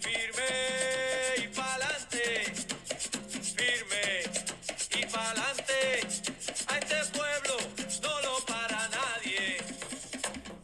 firme 0.00 0.48
y 1.36 1.54
pa'lante, 1.54 2.24
firme 3.54 4.04
y. 4.90 5.04
A 6.66 6.78
este 6.78 6.96
pueblo 7.12 7.56
no 8.02 8.14
lo 8.22 8.46
para 8.46 8.88
nadie. 8.88 9.58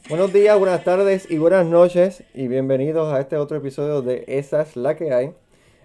Buenos 0.08 0.32
días, 0.32 0.58
buenas 0.58 0.82
tardes 0.82 1.30
y 1.30 1.36
buenas 1.36 1.66
noches 1.66 2.24
y 2.32 2.48
bienvenidos 2.48 3.12
a 3.12 3.20
este 3.20 3.36
otro 3.36 3.58
episodio 3.58 4.00
de 4.00 4.24
Esa 4.28 4.62
es 4.62 4.74
la 4.74 4.96
que 4.96 5.12
hay. 5.12 5.34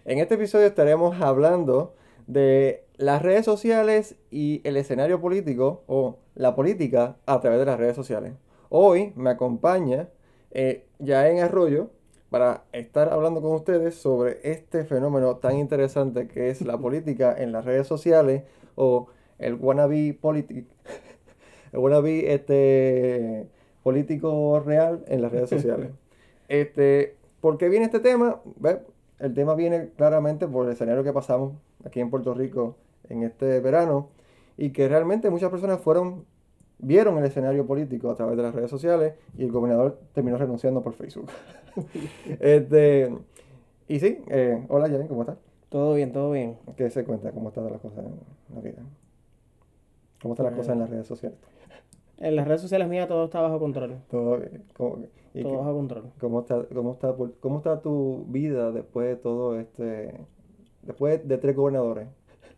En 0.06 0.20
este 0.20 0.36
episodio 0.36 0.68
estaremos 0.68 1.22
hablando 1.22 1.96
de 2.28 2.86
las 2.96 3.22
redes 3.22 3.44
sociales 3.44 4.16
y 4.32 4.62
el 4.64 4.78
escenario 4.78 5.20
político 5.20 5.84
o 5.88 6.20
la 6.34 6.56
política 6.56 7.18
a 7.26 7.42
través 7.42 7.60
de 7.60 7.66
las 7.66 7.78
redes 7.78 7.98
sociales. 7.98 8.36
Hoy 8.70 9.12
me 9.18 9.32
acompaña 9.32 10.08
eh, 10.58 10.84
Yaén 10.98 11.40
Arroyo 11.40 11.92
para 12.32 12.64
estar 12.74 13.14
hablando 13.14 13.44
con 13.44 13.52
ustedes 13.52 13.94
sobre 13.94 14.40
este 14.44 14.86
fenómeno 14.86 15.38
tan 15.38 15.56
interesante 15.58 16.28
que 16.28 16.50
es 16.50 16.62
la 16.62 16.78
política 16.80 17.34
en 17.38 17.52
las 17.52 17.64
redes 17.64 17.86
sociales 17.86 18.44
o 18.76 19.08
el 19.38 19.54
wannabe 19.54 20.18
político, 20.20 20.68
el 21.72 21.80
wannabe 21.80 22.34
este, 22.34 23.48
político 23.84 24.60
real 24.60 25.06
en 25.08 25.22
las 25.22 25.32
redes 25.32 25.50
sociales. 25.50 25.92
Este, 26.50 27.18
¿Por 27.42 27.58
qué 27.58 27.68
viene 27.68 27.84
este 27.84 28.00
tema? 28.00 28.40
Ve, 28.56 28.80
El 29.20 29.34
tema 29.34 29.54
viene 29.54 29.90
claramente 29.98 30.48
por 30.48 30.66
el 30.66 30.72
escenario 30.72 31.04
que 31.04 31.12
pasamos 31.12 31.56
aquí 31.84 32.00
en 32.00 32.10
Puerto 32.10 32.34
Rico 32.34 32.78
en 33.10 33.24
este 33.24 33.60
verano 33.60 34.08
y 34.56 34.70
que 34.70 34.88
realmente 34.88 35.30
muchas 35.30 35.52
personas 35.52 35.82
fueron 35.82 36.24
vieron 36.80 37.18
el 37.18 37.26
escenario 37.26 37.66
político 37.66 38.10
a 38.10 38.16
través 38.16 38.38
de 38.38 38.44
las 38.44 38.54
redes 38.54 38.70
sociales 38.70 39.14
y 39.38 39.44
el 39.44 39.52
gobernador 39.52 40.00
terminó 40.14 40.38
renunciando 40.38 40.82
por 40.82 40.94
Facebook. 40.94 41.30
este, 42.40 43.16
y 43.88 44.00
sí, 44.00 44.20
eh, 44.28 44.66
hola 44.70 44.90
Jaren, 44.90 45.08
¿cómo 45.08 45.22
estás? 45.22 45.38
Todo 45.70 45.94
bien, 45.96 46.12
todo 46.12 46.32
bien. 46.32 46.58
¿Qué 46.76 46.90
se 46.90 47.04
cuenta? 47.04 47.32
¿Cómo 47.32 47.50
están 47.50 47.66
las 47.70 47.82
cosas 47.82 48.00
en 48.00 48.56
la 48.56 48.62
vida? 48.62 48.82
¿Cómo 50.22 50.34
están 50.34 50.46
las 50.48 50.56
cosas 50.56 50.74
en 50.74 50.80
las 50.80 50.90
redes 50.90 51.08
sociales? 51.08 51.38
En 52.18 52.36
las 52.36 52.48
redes 52.48 52.62
sociales 52.62 52.88
mías 52.88 53.08
todo 53.08 53.26
está 53.26 53.42
bajo 53.42 53.60
control. 53.60 53.98
Todo 54.10 54.38
bien. 54.38 54.64
¿Cómo, 54.76 55.00
y 55.34 55.44
Todo 55.44 55.52
qué- 55.52 55.58
bajo 55.58 55.74
control. 55.76 56.04
cómo 56.20 56.40
está, 56.40 56.64
cómo, 56.74 56.94
está, 56.94 57.16
¿Cómo 57.40 57.58
está 57.58 57.82
tu 57.82 58.26
vida 58.30 58.72
después 58.72 59.08
de 59.08 59.16
todo 59.18 59.60
este... 59.60 60.16
Después 60.82 61.28
de 61.28 61.38
tres 61.38 61.56
gobernadores? 61.56 62.08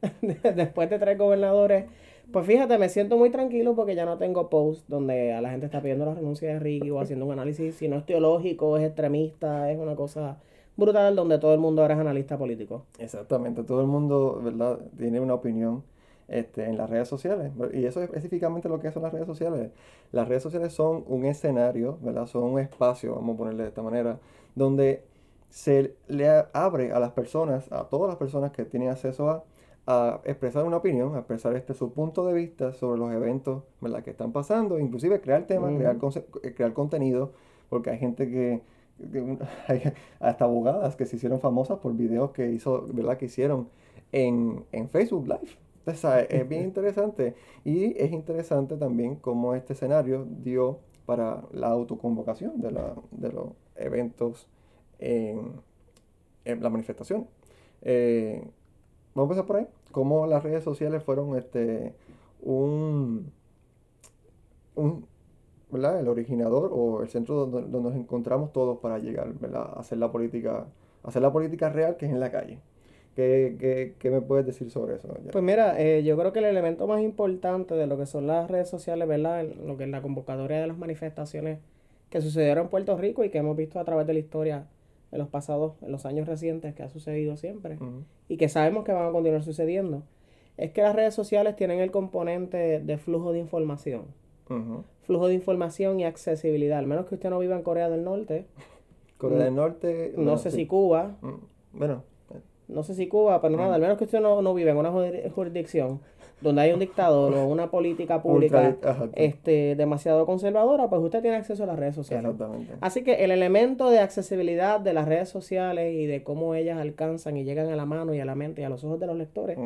Después 0.56 0.90
de 0.90 1.00
tres 1.00 1.18
gobernadores, 1.18 1.86
pues 2.32 2.46
fíjate, 2.46 2.78
me 2.78 2.90
siento 2.90 3.18
muy 3.18 3.30
tranquilo 3.30 3.76
porque 3.76 3.96
ya 3.96 4.06
no 4.06 4.18
tengo 4.18 4.50
posts 4.50 4.88
donde 4.88 5.34
a 5.34 5.42
la 5.42 5.52
gente 5.52 5.66
está 5.66 5.82
pidiendo 5.82 6.06
la 6.06 6.14
renuncia 6.14 6.50
de 6.50 6.60
Ricky 6.60 6.90
o 6.92 7.00
haciendo 7.00 7.26
un 7.26 7.32
análisis, 7.32 7.76
si 7.76 7.88
no 7.88 7.98
es 7.98 8.06
teológico, 8.06 8.78
es 8.78 8.86
extremista, 8.86 9.72
es 9.72 9.80
una 9.80 9.96
cosa 9.96 10.38
brutal 10.78 11.16
donde 11.16 11.40
todo 11.40 11.54
el 11.54 11.60
mundo 11.60 11.82
ahora 11.82 11.96
es 11.96 12.00
analista 12.00 12.38
político. 12.38 12.86
Exactamente, 13.00 13.64
todo 13.64 13.82
el 13.82 13.88
mundo, 13.88 14.42
¿verdad? 14.44 14.80
Tiene 14.98 15.20
una 15.20 15.34
opinión 15.34 15.84
este, 16.28 16.66
en 16.66 16.78
las 16.78 16.90
redes 16.90 17.08
sociales. 17.08 17.52
Y 17.74 17.86
eso 17.86 18.02
es 18.02 18.06
específicamente 18.06 18.70
lo 18.70 18.80
que 18.80 18.92
son 18.92 19.04
las 19.04 19.12
redes 19.12 19.28
sociales. 19.28 19.72
Las 20.12 20.28
redes 20.28 20.44
sociales 20.44 20.74
son 20.74 21.04
un 21.08 21.26
escenario, 21.26 21.98
¿verdad? 22.02 22.28
Son 22.28 22.44
un 22.44 22.60
espacio, 22.60 23.16
vamos 23.16 23.36
a 23.36 23.38
ponerle 23.38 23.64
de 23.64 23.70
esta 23.70 23.82
manera, 23.82 24.20
donde 24.56 25.04
se 25.50 25.96
le 26.08 26.30
abre 26.54 26.92
a 26.92 27.00
las 27.00 27.12
personas, 27.12 27.72
a 27.72 27.86
todas 27.90 28.08
las 28.08 28.18
personas 28.18 28.52
que 28.52 28.66
tienen 28.66 28.90
acceso 28.90 29.30
a, 29.30 29.44
a 29.90 30.22
expresar 30.26 30.66
una 30.66 30.78
opinión, 30.78 31.16
a 31.16 31.20
expresar 31.20 31.56
este, 31.56 31.74
su 31.74 31.92
punto 31.94 32.26
de 32.28 32.34
vista 32.34 32.74
sobre 32.74 33.00
los 33.00 33.12
eventos, 33.12 33.64
¿verdad? 33.82 34.04
que 34.04 34.12
están 34.12 34.32
pasando, 34.32 34.80
inclusive 34.80 35.20
crear 35.22 35.48
temas, 35.48 35.74
crear, 35.76 35.98
conce- 35.98 36.26
eh, 36.44 36.54
crear 36.54 36.74
contenido, 36.74 37.34
porque 37.70 37.90
hay 37.92 37.98
gente 38.00 38.30
que, 38.30 38.62
hay 39.68 39.82
hasta 40.20 40.46
abogadas 40.46 40.96
que 40.96 41.06
se 41.06 41.16
hicieron 41.16 41.40
famosas 41.40 41.80
por 41.80 41.96
videos 41.96 42.32
que 42.32 42.52
hizo, 42.52 42.88
¿verdad? 42.94 43.18
que 43.18 43.26
hicieron 43.26 43.70
en, 44.12 44.66
en 44.72 44.90
Facebook 44.90 45.28
Live. 45.28 45.58
Entonces, 45.80 46.02
¿sabes? 46.02 46.28
es 46.30 46.48
bien 46.48 46.64
interesante. 46.66 47.36
Y 47.64 47.98
es 48.02 48.12
interesante 48.12 48.78
también 48.78 49.16
cómo 49.16 49.56
este 49.56 49.74
escenario 49.74 50.26
dio 50.44 50.80
para 51.06 51.44
la 51.52 51.68
autoconvocación 51.70 52.62
de, 52.62 52.72
la, 52.72 52.94
de 53.12 53.32
los 53.32 53.48
eventos 53.76 54.48
en, 55.00 55.54
en 56.46 56.64
la 56.64 56.70
manifestación. 56.70 57.28
Eh, 57.82 58.44
vamos 59.20 59.38
a 59.38 59.42
empezar 59.42 59.46
por 59.46 59.56
ahí. 59.58 59.68
Cómo 59.92 60.28
las 60.28 60.44
redes 60.44 60.64
sociales 60.64 61.04
fueron 61.04 61.38
este, 61.38 61.94
un, 62.42 63.32
un, 64.76 65.06
¿verdad? 65.72 66.00
el 66.00 66.08
originador 66.08 66.72
o 66.74 67.02
el 67.02 67.10
centro 67.10 67.46
donde, 67.46 67.70
donde 67.70 67.90
nos 67.90 67.98
encontramos 67.98 68.54
todos 68.54 68.80
para 68.80 69.00
llegar 69.00 69.34
¿verdad? 69.40 69.72
a 69.76 69.80
hacer 69.80 69.98
la 69.98 70.12
política, 70.12 70.66
hacer 71.04 71.22
la 71.22 71.32
política 71.32 71.70
real 71.70 71.98
que 71.98 72.06
es 72.06 72.12
en 72.12 72.20
la 72.20 72.32
calle. 72.32 72.60
¿Qué, 73.16 73.58
qué, 73.60 73.96
qué 74.00 74.12
me 74.12 74.22
puedes 74.22 74.46
decir 74.46 74.70
sobre 74.72 74.96
eso? 74.96 75.10
Pues 75.32 75.44
mira, 75.44 75.82
eh, 75.82 76.04
yo 76.04 76.18
creo 76.18 76.32
que 76.32 76.40
el 76.40 76.46
elemento 76.46 76.88
más 76.88 77.02
importante 77.02 77.74
de 77.74 77.86
lo 77.86 77.98
que 77.98 78.06
son 78.06 78.28
las 78.28 78.50
redes 78.50 78.70
sociales, 78.70 79.08
¿verdad? 79.08 79.44
Lo 79.66 79.76
que 79.76 79.84
es 79.84 79.90
la 79.90 80.02
convocatoria 80.02 80.62
de 80.62 80.68
las 80.68 80.78
manifestaciones 80.78 81.60
que 82.10 82.22
sucedieron 82.22 82.66
en 82.66 82.70
Puerto 82.70 82.98
Rico 82.98 83.24
y 83.26 83.30
que 83.30 83.40
hemos 83.40 83.58
visto 83.58 83.80
a 83.80 83.84
través 83.84 84.08
de 84.08 84.14
la 84.14 84.20
historia 84.20 84.68
en 85.12 85.20
los 85.20 85.28
pasados, 85.28 85.74
en 85.82 85.92
los 85.92 86.06
años 86.06 86.28
recientes, 86.28 86.74
que 86.76 86.84
ha 86.84 86.90
sucedido 86.90 87.36
siempre. 87.38 87.78
Y 88.28 88.38
que 88.38 88.50
sabemos 88.50 88.84
que 88.84 88.92
van 88.92 89.08
a 89.08 89.12
continuar 89.12 89.44
sucediendo, 89.44 90.04
es 90.58 90.72
que 90.72 90.82
las 90.82 90.96
redes 90.96 91.14
sociales 91.16 91.56
tienen 91.56 91.80
el 91.80 91.92
componente 91.92 92.80
de 92.80 92.98
flujo 92.98 93.32
de 93.32 93.40
información. 93.40 94.04
Flujo 95.04 95.28
de 95.28 95.34
información 95.36 96.00
y 96.00 96.06
accesibilidad. 96.06 96.80
Al 96.80 96.88
menos 96.88 97.06
que 97.06 97.16
usted 97.16 97.30
no 97.30 97.40
viva 97.40 97.56
en 97.56 97.64
Corea 97.64 97.90
del 97.90 98.04
Norte, 98.04 98.46
Corea 99.18 99.38
Mm, 99.38 99.42
del 99.42 99.56
Norte. 99.56 100.14
no 100.18 100.38
sé 100.38 100.50
sí. 100.52 100.58
si 100.58 100.66
Cuba, 100.68 101.18
Mm, 101.22 101.78
Bueno, 101.80 102.04
no 102.68 102.84
sé 102.84 102.94
si 102.96 103.08
Cuba, 103.08 103.42
pero 103.42 103.56
nada, 103.58 103.76
al 103.76 103.82
menos 103.82 103.98
que 103.98 104.04
usted 104.06 104.20
no, 104.22 104.42
no 104.42 104.54
vive 104.54 104.72
en 104.72 104.78
una 104.78 104.92
juris- 104.92 105.32
jurisdicción 105.34 106.02
donde 106.42 106.62
hay 106.62 106.72
un 106.72 106.80
dictador 106.80 107.34
o 107.36 107.48
una 107.48 107.70
política 107.70 108.22
pública 108.22 108.70
ultra- 108.70 109.10
este, 109.16 109.76
demasiado 109.76 110.26
conservadora, 110.26 110.90
pues 110.90 111.02
usted 111.02 111.22
tiene 111.22 111.38
acceso 111.38 111.64
a 111.64 111.68
las 111.68 111.78
redes 111.80 111.96
sociales. 111.96 112.32
Exactamente. 112.32 112.74
Así 112.82 113.04
que 113.04 113.24
el 113.26 113.32
elemento 113.32 113.90
de 113.90 114.00
accesibilidad 114.00 114.80
de 114.80 114.94
las 114.94 115.08
redes 115.08 115.30
sociales 115.30 115.94
y 115.94 116.06
de 116.06 116.24
cómo 116.24 116.56
ellas 116.56 116.78
alcanzan 116.80 117.36
y 117.38 117.44
llegan 117.44 117.68
a 117.70 117.76
la 117.76 117.86
mano 117.86 118.14
y 118.14 118.20
a 118.20 118.26
la 118.26 118.36
mente 118.36 118.62
y 118.62 118.66
a 118.66 118.70
los 118.70 118.84
ojos 118.84 119.00
de 119.00 119.08
los 119.08 119.18
lectores, 119.18 119.58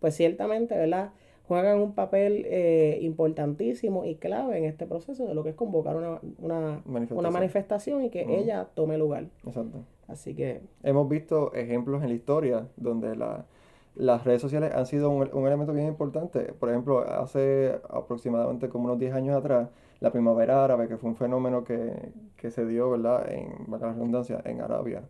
pues 0.00 0.14
ciertamente, 0.16 0.76
¿verdad? 0.76 1.10
Juegan 1.48 1.78
un 1.80 1.92
papel 1.92 2.44
eh, 2.46 2.98
importantísimo 3.02 4.04
y 4.04 4.14
clave 4.14 4.58
en 4.58 4.64
este 4.64 4.86
proceso 4.86 5.26
de 5.26 5.34
lo 5.34 5.42
que 5.42 5.50
es 5.50 5.54
convocar 5.56 5.96
una, 5.96 6.20
una, 6.38 6.80
Manifestación. 6.86 7.18
una 7.18 7.30
manifestación 7.30 8.04
y 8.04 8.10
que 8.10 8.24
ella 8.38 8.68
tome 8.74 8.96
lugar. 8.96 9.24
Exacto. 9.46 9.78
Así 10.08 10.34
que, 10.34 10.60
Hemos 10.82 11.08
visto 11.08 11.52
ejemplos 11.54 12.02
en 12.02 12.08
la 12.10 12.14
historia 12.14 12.66
donde 12.76 13.16
la- 13.16 13.44
las 13.94 14.24
redes 14.24 14.40
sociales 14.40 14.72
han 14.74 14.86
sido 14.86 15.10
un, 15.10 15.28
un 15.32 15.46
elemento 15.46 15.72
bien 15.72 15.86
importante. 15.88 16.52
Por 16.54 16.70
ejemplo, 16.70 17.00
hace 17.00 17.80
aproximadamente 17.90 18.68
como 18.68 18.86
unos 18.86 18.98
10 18.98 19.14
años 19.14 19.36
atrás, 19.36 19.68
la 20.00 20.10
primavera 20.10 20.64
árabe, 20.64 20.88
que 20.88 20.96
fue 20.96 21.10
un 21.10 21.16
fenómeno 21.16 21.64
que, 21.64 22.12
que 22.36 22.50
se 22.50 22.66
dio, 22.66 22.90
¿verdad? 22.90 23.30
En, 23.30 23.70
la 23.70 23.78
redundancia, 23.78 24.40
en 24.44 24.60
Arabia, 24.60 25.02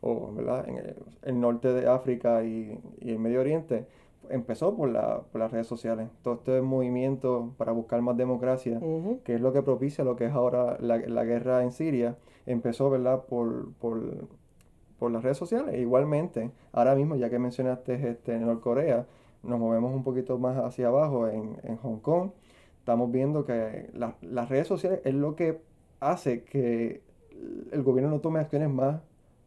o, 0.00 0.32
¿verdad? 0.34 0.68
En 0.68 0.78
el, 0.78 0.96
el 1.22 1.40
norte 1.40 1.72
de 1.72 1.88
África 1.88 2.42
y, 2.44 2.80
y 3.00 3.10
el 3.10 3.18
Medio 3.18 3.40
Oriente, 3.40 3.86
empezó 4.30 4.74
por, 4.76 4.88
la, 4.88 5.22
por 5.32 5.40
las 5.40 5.52
redes 5.52 5.66
sociales. 5.66 6.08
Todo 6.22 6.34
este 6.34 6.60
movimiento 6.62 7.54
para 7.58 7.72
buscar 7.72 8.00
más 8.02 8.16
democracia 8.16 8.80
que 9.24 9.34
es 9.34 9.40
lo 9.40 9.52
que 9.52 9.62
propicia 9.62 10.04
lo 10.04 10.16
que 10.16 10.26
es 10.26 10.32
ahora 10.32 10.76
la, 10.80 10.98
la 10.98 11.24
guerra 11.24 11.62
en 11.62 11.72
Siria, 11.72 12.16
empezó, 12.46 12.90
¿verdad?, 12.90 13.24
por, 13.26 13.72
por, 13.74 14.28
por 15.00 15.12
las 15.12 15.24
redes 15.24 15.38
sociales. 15.38 15.76
Igualmente, 15.80 16.52
ahora 16.72 16.94
mismo, 16.96 17.16
ya 17.16 17.30
que 17.30 17.40
mencionaste 17.40 17.94
este, 18.10 18.38
Norcorea, 18.38 19.06
nos 19.44 19.60
movemos 19.60 19.94
un 19.94 20.04
poquito 20.04 20.38
más 20.38 20.58
hacia 20.58 20.88
abajo 20.88 21.28
en, 21.28 21.58
en 21.64 21.78
Hong 21.78 22.00
Kong. 22.00 22.32
Estamos 22.80 23.12
viendo 23.12 23.44
que 23.46 23.90
la- 23.94 24.16
las 24.22 24.48
redes 24.50 24.68
sociales 24.68 25.00
es 25.04 25.14
lo 25.14 25.36
que 25.36 25.60
hace 26.00 26.44
que 26.44 27.02
el 27.72 27.82
gobierno 27.82 28.10
no 28.10 28.20
tome 28.20 28.40
acciones 28.40 28.70
más, 28.70 29.00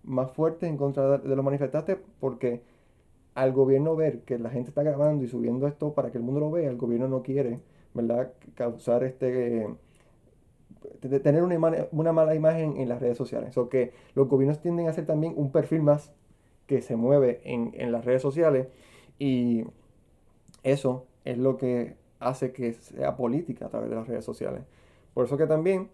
más 0.03 0.31
fuertes 0.31 0.69
en 0.69 0.77
contra 0.77 1.17
de, 1.19 1.29
de 1.29 1.35
los 1.35 1.45
manifestantes 1.45 1.97
porque 2.19 2.61
al 3.35 3.51
gobierno 3.53 3.95
ver 3.95 4.21
que 4.21 4.37
la 4.39 4.49
gente 4.49 4.69
está 4.69 4.83
grabando 4.83 5.23
y 5.23 5.27
subiendo 5.27 5.67
esto 5.67 5.93
para 5.93 6.11
que 6.11 6.17
el 6.19 6.23
mundo 6.23 6.39
lo 6.41 6.51
vea, 6.51 6.69
el 6.69 6.77
gobierno 6.77 7.07
no 7.07 7.23
quiere, 7.23 7.59
¿verdad?, 7.93 8.33
causar 8.55 9.03
este 9.03 9.67
tener 11.21 11.43
una, 11.43 11.55
ima- 11.55 11.87
una 11.91 12.11
mala 12.13 12.35
imagen 12.35 12.77
en 12.77 12.89
las 12.89 13.01
redes 13.01 13.17
sociales. 13.17 13.57
O 13.57 13.69
que 13.69 13.93
los 14.15 14.27
gobiernos 14.27 14.59
tienden 14.61 14.87
a 14.87 14.91
hacer 14.91 15.05
también 15.05 15.33
un 15.35 15.51
perfil 15.51 15.81
más 15.81 16.11
que 16.67 16.81
se 16.81 16.95
mueve 16.95 17.41
en, 17.43 17.71
en 17.75 17.91
las 17.91 18.05
redes 18.05 18.21
sociales 18.21 18.67
y 19.19 19.65
eso 20.63 21.05
es 21.25 21.37
lo 21.37 21.57
que 21.57 21.95
hace 22.19 22.51
que 22.53 22.73
sea 22.73 23.15
política 23.15 23.65
a 23.65 23.69
través 23.69 23.89
de 23.89 23.95
las 23.95 24.07
redes 24.07 24.23
sociales. 24.25 24.63
Por 25.13 25.25
eso 25.25 25.37
que 25.37 25.45
también 25.47 25.89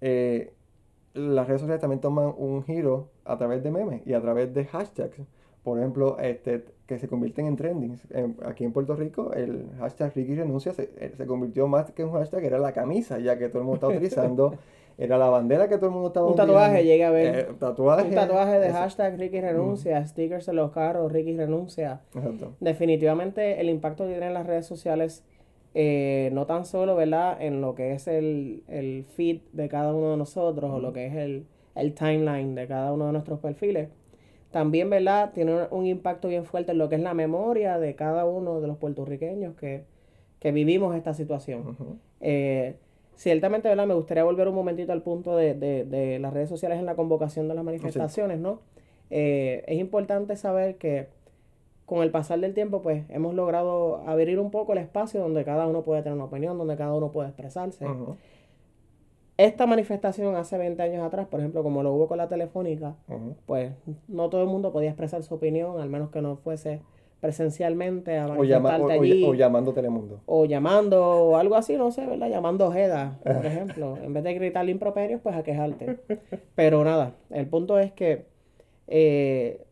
eh, 0.00 0.52
las 1.14 1.46
redes 1.46 1.60
sociales 1.60 1.80
también 1.80 2.00
toman 2.00 2.32
un 2.36 2.62
giro 2.64 3.08
a 3.24 3.36
través 3.38 3.62
de 3.62 3.70
memes 3.70 4.06
y 4.06 4.14
a 4.14 4.20
través 4.20 4.54
de 4.54 4.64
hashtags. 4.66 5.18
Por 5.62 5.78
ejemplo, 5.78 6.18
este, 6.18 6.64
que 6.86 6.98
se 6.98 7.08
convierten 7.08 7.46
en 7.46 7.56
trending. 7.56 7.98
En- 8.10 8.36
aquí 8.44 8.64
en 8.64 8.72
Puerto 8.72 8.94
Rico, 8.94 9.32
el 9.32 9.66
hashtag 9.78 10.12
Ricky 10.14 10.34
renuncia 10.34 10.72
se, 10.72 10.90
eh, 10.98 11.12
se 11.16 11.26
convirtió 11.26 11.66
más 11.66 11.90
que 11.92 12.04
un 12.04 12.12
hashtag, 12.12 12.44
era 12.44 12.58
la 12.58 12.72
camisa, 12.72 13.18
ya 13.18 13.38
que 13.38 13.48
todo 13.48 13.60
el 13.60 13.64
mundo 13.64 13.76
está 13.76 13.88
utilizando 13.88 14.54
era 14.98 15.18
la 15.18 15.28
bandera 15.28 15.68
que 15.68 15.76
todo 15.76 15.86
el 15.86 15.92
mundo 15.92 16.08
estaba 16.08 16.26
Un 16.28 16.36
tatuaje, 16.36 17.02
a 17.04 17.10
ver. 17.10 17.34
Eh, 17.50 17.52
tatuaje. 17.58 18.08
Un 18.08 18.14
tatuaje 18.14 18.58
de 18.60 18.70
hashtag 18.70 19.18
Ricky 19.18 19.40
renuncia, 19.40 20.06
stickers 20.06 20.46
en 20.48 20.56
los 20.56 20.70
carros, 20.72 21.10
Ricky 21.10 21.36
renuncia. 21.36 22.00
Exacto. 22.14 22.52
Definitivamente 22.60 23.60
el 23.60 23.70
impacto 23.70 24.04
que 24.04 24.10
tienen 24.10 24.34
las 24.34 24.46
redes 24.46 24.66
sociales, 24.66 25.24
eh, 25.74 26.30
no 26.32 26.46
tan 26.46 26.64
solo, 26.64 26.94
¿verdad? 26.96 27.36
En 27.40 27.60
lo 27.60 27.74
que 27.74 27.92
es 27.94 28.06
el, 28.06 28.62
el 28.68 29.04
feed 29.16 29.40
de 29.52 29.68
cada 29.68 29.92
uno 29.94 30.12
de 30.12 30.16
nosotros 30.16 30.70
o 30.70 30.78
lo 30.80 30.92
que 30.92 31.06
es 31.06 31.14
el, 31.14 31.46
el 31.74 31.94
timeline 31.94 32.54
de 32.54 32.66
cada 32.68 32.92
uno 32.92 33.06
de 33.06 33.12
nuestros 33.12 33.40
perfiles, 33.40 33.88
también, 34.54 34.88
¿verdad? 34.88 35.32
Tiene 35.34 35.66
un, 35.72 35.84
impacto 35.84 36.28
bien 36.28 36.44
fuerte 36.44 36.70
en 36.70 36.78
lo 36.78 36.88
que 36.88 36.94
es 36.94 37.00
la 37.00 37.12
memoria 37.12 37.76
de 37.80 37.96
cada 37.96 38.24
uno 38.24 38.60
de 38.60 38.68
los 38.68 38.76
puertorriqueños 38.76 39.56
que, 39.56 39.82
que 40.38 40.52
vivimos 40.52 40.94
esta 40.94 41.12
situación. 41.12 41.76
Eh, 42.20 42.76
ciertamente, 43.16 43.68
¿verdad? 43.68 43.88
Me 43.88 43.94
gustaría 43.94 44.22
volver 44.22 44.46
un 44.46 44.54
momentito 44.54 44.92
al 44.92 45.02
punto 45.02 45.36
de, 45.36 45.54
de, 45.54 45.84
de 45.84 46.20
las 46.20 46.32
redes 46.32 46.48
sociales 46.48 46.78
en 46.78 46.86
la 46.86 46.94
convocación 46.94 47.48
de 47.48 47.54
las 47.56 47.64
manifestaciones, 47.64 48.38
¿no? 48.38 48.60
Eh, 49.10 49.64
es 49.66 49.80
importante 49.80 50.36
saber 50.36 50.76
que 50.76 51.08
con 51.84 52.04
el 52.04 52.12
pasar 52.12 52.38
del 52.38 52.54
tiempo, 52.54 52.80
pues 52.80 53.02
hemos 53.10 53.34
logrado 53.34 54.04
abrir 54.06 54.38
un 54.38 54.52
poco 54.52 54.72
el 54.74 54.78
espacio 54.78 55.20
donde 55.20 55.44
cada 55.44 55.66
uno 55.66 55.82
puede 55.82 56.02
tener 56.02 56.14
una 56.14 56.26
opinión, 56.26 56.56
donde 56.58 56.76
cada 56.76 56.94
uno 56.94 57.10
puede 57.10 57.30
expresarse. 57.30 57.86
Esta 59.36 59.66
manifestación 59.66 60.36
hace 60.36 60.56
20 60.58 60.80
años 60.82 61.02
atrás, 61.04 61.26
por 61.26 61.40
ejemplo, 61.40 61.62
como 61.64 61.82
lo 61.82 61.92
hubo 61.92 62.06
con 62.06 62.18
la 62.18 62.28
telefónica, 62.28 62.94
pues 63.46 63.72
no 64.06 64.28
todo 64.30 64.42
el 64.42 64.48
mundo 64.48 64.72
podía 64.72 64.90
expresar 64.90 65.22
su 65.24 65.34
opinión, 65.34 65.80
al 65.80 65.88
menos 65.88 66.10
que 66.10 66.22
no 66.22 66.36
fuese 66.36 66.80
presencialmente 67.20 68.16
a 68.18 68.26
O, 68.28 68.44
llama- 68.44 68.68
o- 68.78 68.84
o- 68.84 68.90
allí 68.90 69.24
o 69.26 69.34
llamando 69.34 69.72
Telemundo. 69.72 70.20
o 70.26 70.44
llamando 70.44 71.02
o 71.04 71.36
algo 71.36 71.56
así, 71.56 71.76
no 71.76 71.90
sé, 71.90 72.06
¿verdad? 72.06 72.28
Llamando 72.28 72.66
Ojeda, 72.66 73.18
por 73.24 73.44
ejemplo. 73.46 73.96
En 74.04 74.12
vez 74.12 74.22
de 74.22 74.34
gritarle 74.34 74.70
improperios, 74.70 75.20
pues 75.22 75.34
a 75.34 75.42
quejarte. 75.42 75.98
Pero 76.54 76.84
nada, 76.84 77.14
el 77.30 77.46
punto 77.48 77.78
es 77.78 77.90
que 77.92 78.26
eh, 78.86 79.64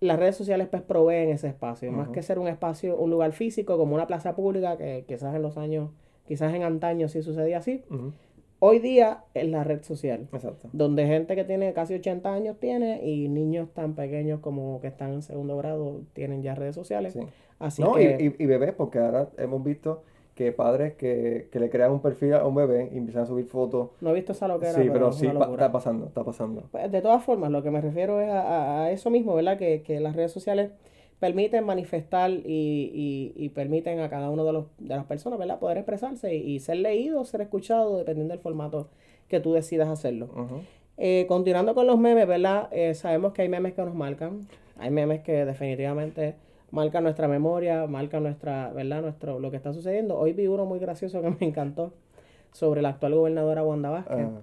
las 0.00 0.18
redes 0.18 0.36
sociales 0.36 0.66
pues 0.68 0.82
proveen 0.82 1.30
ese 1.30 1.46
espacio. 1.48 1.90
Más 1.92 2.08
que 2.10 2.22
ser 2.22 2.38
un 2.38 2.48
espacio, 2.48 2.96
un 2.98 3.10
lugar 3.10 3.32
físico 3.32 3.78
como 3.78 3.94
una 3.94 4.06
plaza 4.06 4.34
pública, 4.36 4.76
que 4.76 5.04
quizás 5.08 5.34
en 5.34 5.42
los 5.42 5.56
años, 5.56 5.90
quizás 6.26 6.52
en 6.52 6.62
antaño 6.64 7.08
sí 7.08 7.22
sucedía 7.22 7.58
así. 7.58 7.84
Hoy 8.60 8.80
día 8.80 9.24
es 9.34 9.46
la 9.48 9.62
red 9.62 9.82
social. 9.82 10.28
Exacto. 10.32 10.68
Donde 10.72 11.06
gente 11.06 11.36
que 11.36 11.44
tiene 11.44 11.72
casi 11.72 11.94
80 11.94 12.32
años 12.32 12.56
tiene 12.58 13.06
y 13.06 13.28
niños 13.28 13.68
tan 13.72 13.94
pequeños 13.94 14.40
como 14.40 14.80
que 14.80 14.88
están 14.88 15.12
en 15.12 15.22
segundo 15.22 15.56
grado 15.56 16.00
tienen 16.12 16.42
ya 16.42 16.54
redes 16.56 16.74
sociales. 16.74 17.12
Sí. 17.12 17.20
Así 17.60 17.82
No, 17.82 17.94
que... 17.94 18.16
y, 18.20 18.42
y, 18.42 18.44
y 18.44 18.46
bebés, 18.46 18.72
porque 18.72 18.98
ahora 18.98 19.28
hemos 19.38 19.62
visto 19.62 20.02
que 20.34 20.52
padres 20.52 20.94
que, 20.94 21.48
que 21.50 21.58
le 21.60 21.68
crean 21.70 21.90
un 21.92 22.00
perfil 22.00 22.34
a 22.34 22.46
un 22.46 22.54
bebé 22.54 22.88
y 22.92 22.98
empiezan 22.98 23.22
a 23.24 23.26
subir 23.26 23.46
fotos. 23.46 23.90
No 24.00 24.10
he 24.10 24.14
visto 24.14 24.32
esa 24.32 24.46
loquera, 24.48 24.72
sí, 24.72 24.88
pero 24.92 25.08
es 25.10 25.16
sí, 25.16 25.26
pa- 25.28 25.50
está 25.50 25.72
pasando, 25.72 26.06
está 26.06 26.22
pasando. 26.24 26.62
Pues, 26.70 26.90
de 26.92 27.00
todas 27.02 27.24
formas, 27.24 27.50
lo 27.50 27.62
que 27.62 27.70
me 27.72 27.80
refiero 27.80 28.20
es 28.20 28.28
a, 28.30 28.40
a- 28.42 28.84
a 28.84 28.90
eso 28.92 29.10
mismo, 29.10 29.34
¿verdad? 29.34 29.58
Que, 29.58 29.82
que 29.82 29.98
las 29.98 30.14
redes 30.14 30.30
sociales 30.30 30.70
permiten 31.18 31.64
manifestar 31.64 32.30
y, 32.30 32.42
y, 32.44 33.32
y 33.36 33.48
permiten 33.48 34.00
a 34.00 34.08
cada 34.08 34.30
uno 34.30 34.44
de, 34.44 34.52
los, 34.52 34.64
de 34.78 34.94
las 34.94 35.04
personas, 35.04 35.38
¿verdad? 35.38 35.58
Poder 35.58 35.78
expresarse 35.78 36.34
y, 36.34 36.54
y 36.54 36.60
ser 36.60 36.76
leído, 36.76 37.24
ser 37.24 37.40
escuchado, 37.40 37.96
dependiendo 37.98 38.32
del 38.32 38.40
formato 38.40 38.88
que 39.28 39.40
tú 39.40 39.52
decidas 39.52 39.88
hacerlo. 39.88 40.28
Eh, 40.96 41.26
continuando 41.28 41.74
con 41.74 41.86
los 41.86 41.98
memes, 41.98 42.26
¿verdad? 42.26 42.68
Eh, 42.72 42.94
sabemos 42.94 43.32
que 43.32 43.42
hay 43.42 43.48
memes 43.48 43.74
que 43.74 43.82
nos 43.82 43.94
marcan. 43.94 44.40
Hay 44.78 44.90
memes 44.90 45.20
que 45.20 45.44
definitivamente 45.44 46.34
marcan 46.70 47.04
nuestra 47.04 47.28
memoria, 47.28 47.86
marcan 47.86 48.22
nuestra, 48.22 48.72
¿verdad? 48.72 49.02
Nuestro, 49.02 49.38
lo 49.38 49.50
que 49.50 49.56
está 49.56 49.72
sucediendo. 49.72 50.18
Hoy 50.18 50.32
vi 50.32 50.46
uno 50.46 50.66
muy 50.66 50.78
gracioso 50.78 51.20
que 51.22 51.30
me 51.40 51.46
encantó 51.46 51.92
sobre 52.52 52.82
la 52.82 52.90
actual 52.90 53.14
gobernadora 53.14 53.62
Wanda 53.62 53.90
Vázquez. 53.90 54.26
Ah, 54.26 54.40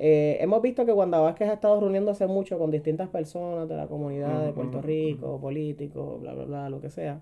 Eh, 0.00 0.38
hemos 0.40 0.62
visto 0.62 0.86
que 0.86 0.92
Wanda 0.92 1.18
Vázquez 1.18 1.48
ha 1.48 1.54
estado 1.54 1.80
reuniéndose 1.80 2.28
mucho 2.28 2.56
con 2.56 2.70
distintas 2.70 3.08
personas 3.08 3.68
de 3.68 3.76
la 3.76 3.88
comunidad 3.88 4.46
de 4.46 4.52
Puerto 4.52 4.80
Rico, 4.80 5.40
políticos, 5.40 6.20
bla, 6.20 6.34
bla, 6.34 6.44
bla, 6.44 6.70
lo 6.70 6.80
que 6.80 6.88
sea. 6.88 7.20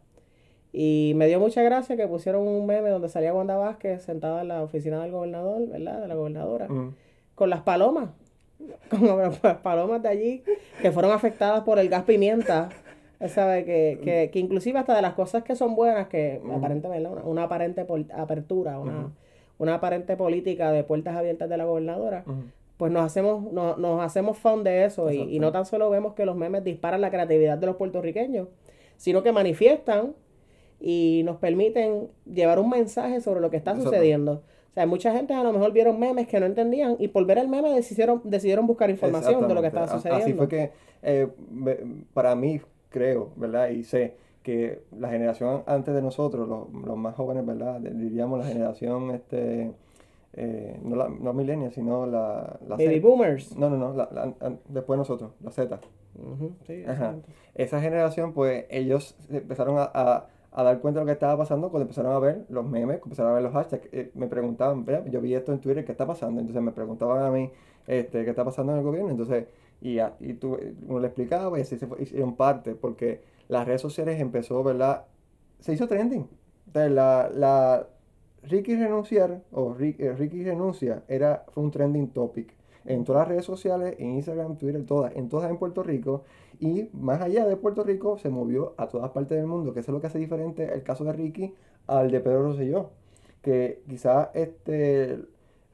Y 0.73 1.15
me 1.17 1.27
dio 1.27 1.41
mucha 1.41 1.63
gracia 1.63 1.97
que 1.97 2.07
pusieron 2.07 2.47
un 2.47 2.67
meme 2.67 2.91
donde 2.91 3.09
salía 3.09 3.33
Wanda 3.33 3.57
Vázquez 3.57 4.03
sentada 4.03 4.43
en 4.43 4.49
la 4.49 4.63
oficina 4.63 5.03
del 5.03 5.11
gobernador, 5.11 5.67
¿verdad? 5.67 6.03
De 6.03 6.09
la 6.09 6.15
gobernadora, 6.15 6.69
con 7.35 7.49
las 7.49 7.63
palomas, 7.63 8.11
con 8.91 9.07
las 9.43 9.57
palomas 9.59 10.03
de 10.03 10.09
allí 10.11 10.43
que 10.83 10.93
fueron 10.93 11.13
afectadas 11.13 11.63
por 11.63 11.79
el 11.79 11.89
gas 11.89 12.03
pimienta. 12.05 12.69
¿Sabe? 13.29 13.65
Que, 13.65 13.99
que, 14.05 14.29
que 14.31 14.39
inclusive 14.39 14.79
hasta 14.79 14.95
de 14.95 15.01
las 15.01 15.15
cosas 15.15 15.43
que 15.43 15.57
son 15.57 15.75
buenas, 15.75 16.09
que 16.09 16.43
aparentemente. 16.55 17.09
Una, 17.09 17.23
una 17.23 17.43
aparente 17.45 17.87
apertura, 18.15 18.79
una, 18.79 19.11
una 19.57 19.75
aparente 19.77 20.19
política 20.19 20.71
de 20.71 20.85
puertas 20.85 21.17
abiertas 21.17 21.49
de 21.49 21.57
la 21.57 21.65
gobernadora. 21.65 22.25
Pues 22.77 22.93
nos 22.93 23.03
hacemos, 23.05 23.51
no- 23.53 23.77
nos 23.77 24.03
hacemos 24.03 24.37
fan 24.39 24.63
de 24.65 24.85
eso 24.85 25.11
y, 25.11 25.17
y 25.37 25.39
no 25.41 25.53
tan 25.53 25.65
solo 25.67 25.89
vemos 25.91 26.15
que 26.15 26.27
los 26.27 26.37
memes 26.37 26.63
disparan 26.65 27.01
la 27.01 27.11
creatividad 27.11 27.57
de 27.59 27.67
los 27.67 27.77
puertorriqueños, 27.77 28.49
sino 28.97 29.23
que 29.23 29.33
manifiestan 29.33 30.15
y 30.81 31.23
nos 31.25 31.37
permiten 31.39 32.09
llevar 32.27 32.59
un 32.59 32.69
mensaje 32.71 33.21
sobre 33.21 33.41
lo 33.41 33.51
que 33.51 33.57
está 33.57 33.73
sucediendo. 33.85 34.43
O 34.71 34.75
sea, 34.75 34.87
mucha 34.87 35.11
gente 35.13 35.33
a 35.33 35.43
lo 35.43 35.53
mejor 35.53 35.73
vieron 35.73 35.99
memes 35.99 36.27
que 36.29 36.39
no 36.39 36.45
entendían 36.45 36.97
y 36.99 37.09
por 37.09 37.25
ver 37.25 37.39
el 37.39 37.49
meme 37.49 37.71
decidieron, 37.71 38.21
decidieron 38.25 38.67
buscar 38.67 38.91
información 38.91 39.41
de 39.49 39.55
lo 39.55 39.61
que 39.63 39.67
estaba 39.69 39.87
sucediendo. 39.97 40.25
Así 40.25 40.33
fue 40.37 40.49
que, 40.49 40.71
eh, 41.03 41.29
para 42.13 42.35
mí, 42.35 42.61
creo, 42.91 43.31
¿verdad? 43.37 43.71
Y 43.71 43.85
sé 43.85 44.17
que 44.43 44.83
la 44.97 45.09
generación 45.09 45.63
antes 45.67 45.95
de 45.95 46.03
nosotros, 46.03 46.47
los, 46.47 46.71
los 46.87 46.97
más 46.97 47.15
jóvenes, 47.15 47.47
¿verdad? 47.47 47.81
Diríamos 47.81 48.39
la 48.39 48.45
generación, 48.45 49.11
este, 49.13 49.73
eh, 50.37 50.79
no, 50.83 50.97
la, 50.97 51.09
no 51.09 51.33
millennials, 51.33 51.75
sino 51.75 52.07
la, 52.07 52.59
la 52.69 52.77
Baby 52.77 52.97
Z. 53.01 53.07
boomers. 53.07 53.57
No, 53.57 53.71
no, 53.71 53.77
no, 53.77 53.95
la- 53.95 54.09
la- 54.13 54.57
después 54.69 54.99
nosotros, 54.99 55.33
la 55.41 55.51
Z. 55.51 55.81
Ujú, 56.15 56.53
sí, 56.67 56.85
Ajá. 56.87 57.17
Esa 57.55 57.81
generación, 57.81 58.33
pues, 58.33 58.67
ellos 58.71 59.17
empezaron 59.31 59.79
a, 59.79 59.91
a- 59.93 60.27
a 60.53 60.63
dar 60.63 60.81
cuenta 60.81 61.01
de 61.01 61.05
lo 61.05 61.07
que 61.07 61.13
estaba 61.13 61.37
pasando 61.37 61.69
cuando 61.71 61.83
empezaron 61.83 62.13
a 62.13 62.19
ver 62.19 62.47
los 62.49 62.65
memes, 62.67 63.01
empezaron 63.03 63.33
a 63.33 63.35
ver 63.35 63.43
los 63.43 63.53
hashtags. 63.53 63.89
eh, 63.93 64.11
me 64.15 64.27
preguntaban, 64.27 64.85
"Mira, 64.87 65.05
yo 65.07 65.21
vi 65.21 65.35
esto 65.35 65.53
en 65.53 65.61
Twitter, 65.61 65.85
¿qué 65.85 65.93
está 65.93 66.07
pasando? 66.07 66.41
Entonces 66.41 66.63
me 66.63 66.73
preguntaban 66.73 67.23
a 67.23 67.31
mí, 67.31 67.51
este, 67.87 68.25
¿qué 68.25 68.31
está 68.31 68.45
pasando 68.45 68.73
en 68.73 68.79
el 68.79 68.85
gobierno? 68.85 69.11
Entonces, 69.11 69.47
y, 69.83 69.99
a- 69.99 70.15
y 70.19 70.33
tú, 70.35 70.57
uno 70.89 71.01
le 71.01 71.09
explicaba 71.09 71.59
y 71.59 71.63
así 71.63 71.77
se 71.77 71.87
fue, 71.87 72.01
hicieron 72.03 72.37
parte, 72.37 72.75
porque 72.75 73.21
las 73.49 73.67
redes 73.67 73.83
sociales 73.83 74.19
empezó, 74.21 74.63
¿verdad? 74.65 75.05
Se 75.61 75.75
hizo 75.75 75.87
trending. 75.89 76.27
Entonces, 76.69 76.93
la, 76.93 77.31
la 77.35 77.87
Ricky 78.49 78.77
renunciar, 78.77 79.43
o 79.53 79.77
eh, 79.81 80.15
Ricky 80.17 80.45
renuncia, 80.45 81.03
era, 81.09 81.45
fue 81.53 81.63
un 81.63 81.71
trending 81.71 82.09
topic. 82.09 82.55
En 82.85 83.05
todas 83.05 83.23
las 83.23 83.29
redes 83.29 83.45
sociales, 83.45 83.97
en 83.99 84.15
Instagram, 84.15 84.57
Twitter, 84.57 84.85
todas, 84.87 85.15
en 85.17 85.29
todas 85.29 85.51
en 85.51 85.59
Puerto 85.59 85.83
Rico. 85.83 86.23
Y 86.61 86.89
más 86.93 87.21
allá 87.21 87.45
de 87.45 87.57
Puerto 87.57 87.83
Rico, 87.83 88.19
se 88.19 88.31
movió 88.31 88.75
a 88.77 88.89
todas 88.89 89.11
partes 89.11 89.37
del 89.37 89.47
mundo, 89.47 89.75
que 89.75 89.81
eso 89.81 89.91
es 89.91 89.95
lo 89.95 90.01
que 90.01 90.07
hace 90.07 90.19
diferente 90.19 90.73
el 90.73 90.85
caso 90.85 91.05
de 91.05 91.13
Ricky 91.13 91.53
al 91.89 92.11
de 92.11 92.21
Pedro 92.21 92.45
Rosselló. 92.45 92.91
Que 93.43 93.83
quizás 93.89 94.29
este 94.35 95.19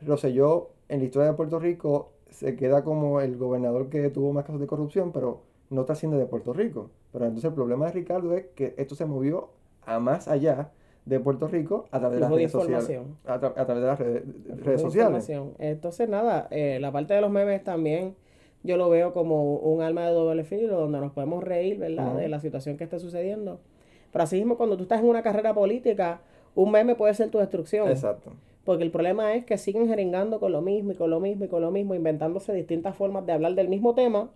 Rosselló 0.00 0.70
en 0.88 1.00
la 1.00 1.04
historia 1.04 1.28
de 1.28 1.36
Puerto 1.36 1.58
Rico 1.58 2.12
se 2.30 2.56
queda 2.56 2.82
como 2.82 3.20
el 3.20 3.36
gobernador 3.36 3.90
que 3.90 4.08
tuvo 4.08 4.32
más 4.32 4.44
casos 4.44 4.60
de 4.60 4.66
corrupción, 4.66 5.12
pero 5.12 5.42
no 5.68 5.84
trasciende 5.84 6.16
de 6.16 6.26
Puerto 6.26 6.54
Rico. 6.54 6.90
Pero 7.12 7.26
entonces 7.26 7.48
el 7.48 7.54
problema 7.54 7.86
de 7.86 7.92
Ricardo 7.92 8.34
es 8.34 8.46
que 8.54 8.74
esto 8.78 8.94
se 8.94 9.04
movió 9.04 9.50
a 9.84 9.98
más 9.98 10.28
allá 10.28 10.72
de 11.04 11.18
Puerto 11.20 11.48
Rico 11.48 11.86
a 11.90 11.98
través 11.98 12.16
de 12.16 12.20
las 12.20 12.30
redes 12.30 12.52
sociales. 12.52 13.00
A, 13.26 13.40
tra- 13.40 13.52
a 13.56 13.64
través 13.66 13.82
de 13.82 13.86
las 13.88 13.98
redes, 13.98 14.22
redes 14.46 14.64
de 14.64 14.78
sociales. 14.78 15.30
Entonces, 15.58 16.08
nada, 16.08 16.46
eh, 16.50 16.78
la 16.80 16.92
parte 16.92 17.14
de 17.14 17.20
los 17.20 17.30
memes 17.30 17.62
también 17.64 18.14
yo 18.62 18.76
lo 18.76 18.88
veo 18.88 19.12
como 19.12 19.56
un 19.56 19.82
arma 19.82 20.06
de 20.06 20.12
doble 20.12 20.44
filo 20.44 20.78
donde 20.78 21.00
nos 21.00 21.12
podemos 21.12 21.42
reír, 21.42 21.78
¿verdad? 21.78 22.14
De 22.14 22.28
la 22.28 22.38
situación 22.38 22.76
que 22.76 22.84
esté 22.84 23.00
sucediendo. 23.00 23.58
Pero 24.12 24.22
así 24.22 24.36
mismo, 24.36 24.56
cuando 24.56 24.76
tú 24.76 24.84
estás 24.84 25.00
en 25.00 25.06
una 25.08 25.22
carrera 25.22 25.52
política, 25.52 26.20
un 26.54 26.70
meme 26.70 26.94
puede 26.94 27.14
ser 27.14 27.30
tu 27.30 27.38
destrucción. 27.38 27.88
Exacto. 27.88 28.30
Porque 28.64 28.84
el 28.84 28.92
problema 28.92 29.34
es 29.34 29.44
que 29.44 29.58
siguen 29.58 29.88
jeringando 29.88 30.38
con 30.38 30.52
lo 30.52 30.62
mismo 30.62 30.92
y 30.92 30.94
con 30.94 31.10
lo 31.10 31.18
mismo 31.18 31.46
y 31.46 31.48
con 31.48 31.62
lo 31.62 31.72
mismo, 31.72 31.94
inventándose 31.96 32.52
distintas 32.52 32.94
formas 32.94 33.26
de 33.26 33.32
hablar 33.32 33.54
del 33.56 33.68
mismo 33.68 33.96
tema 33.96 34.30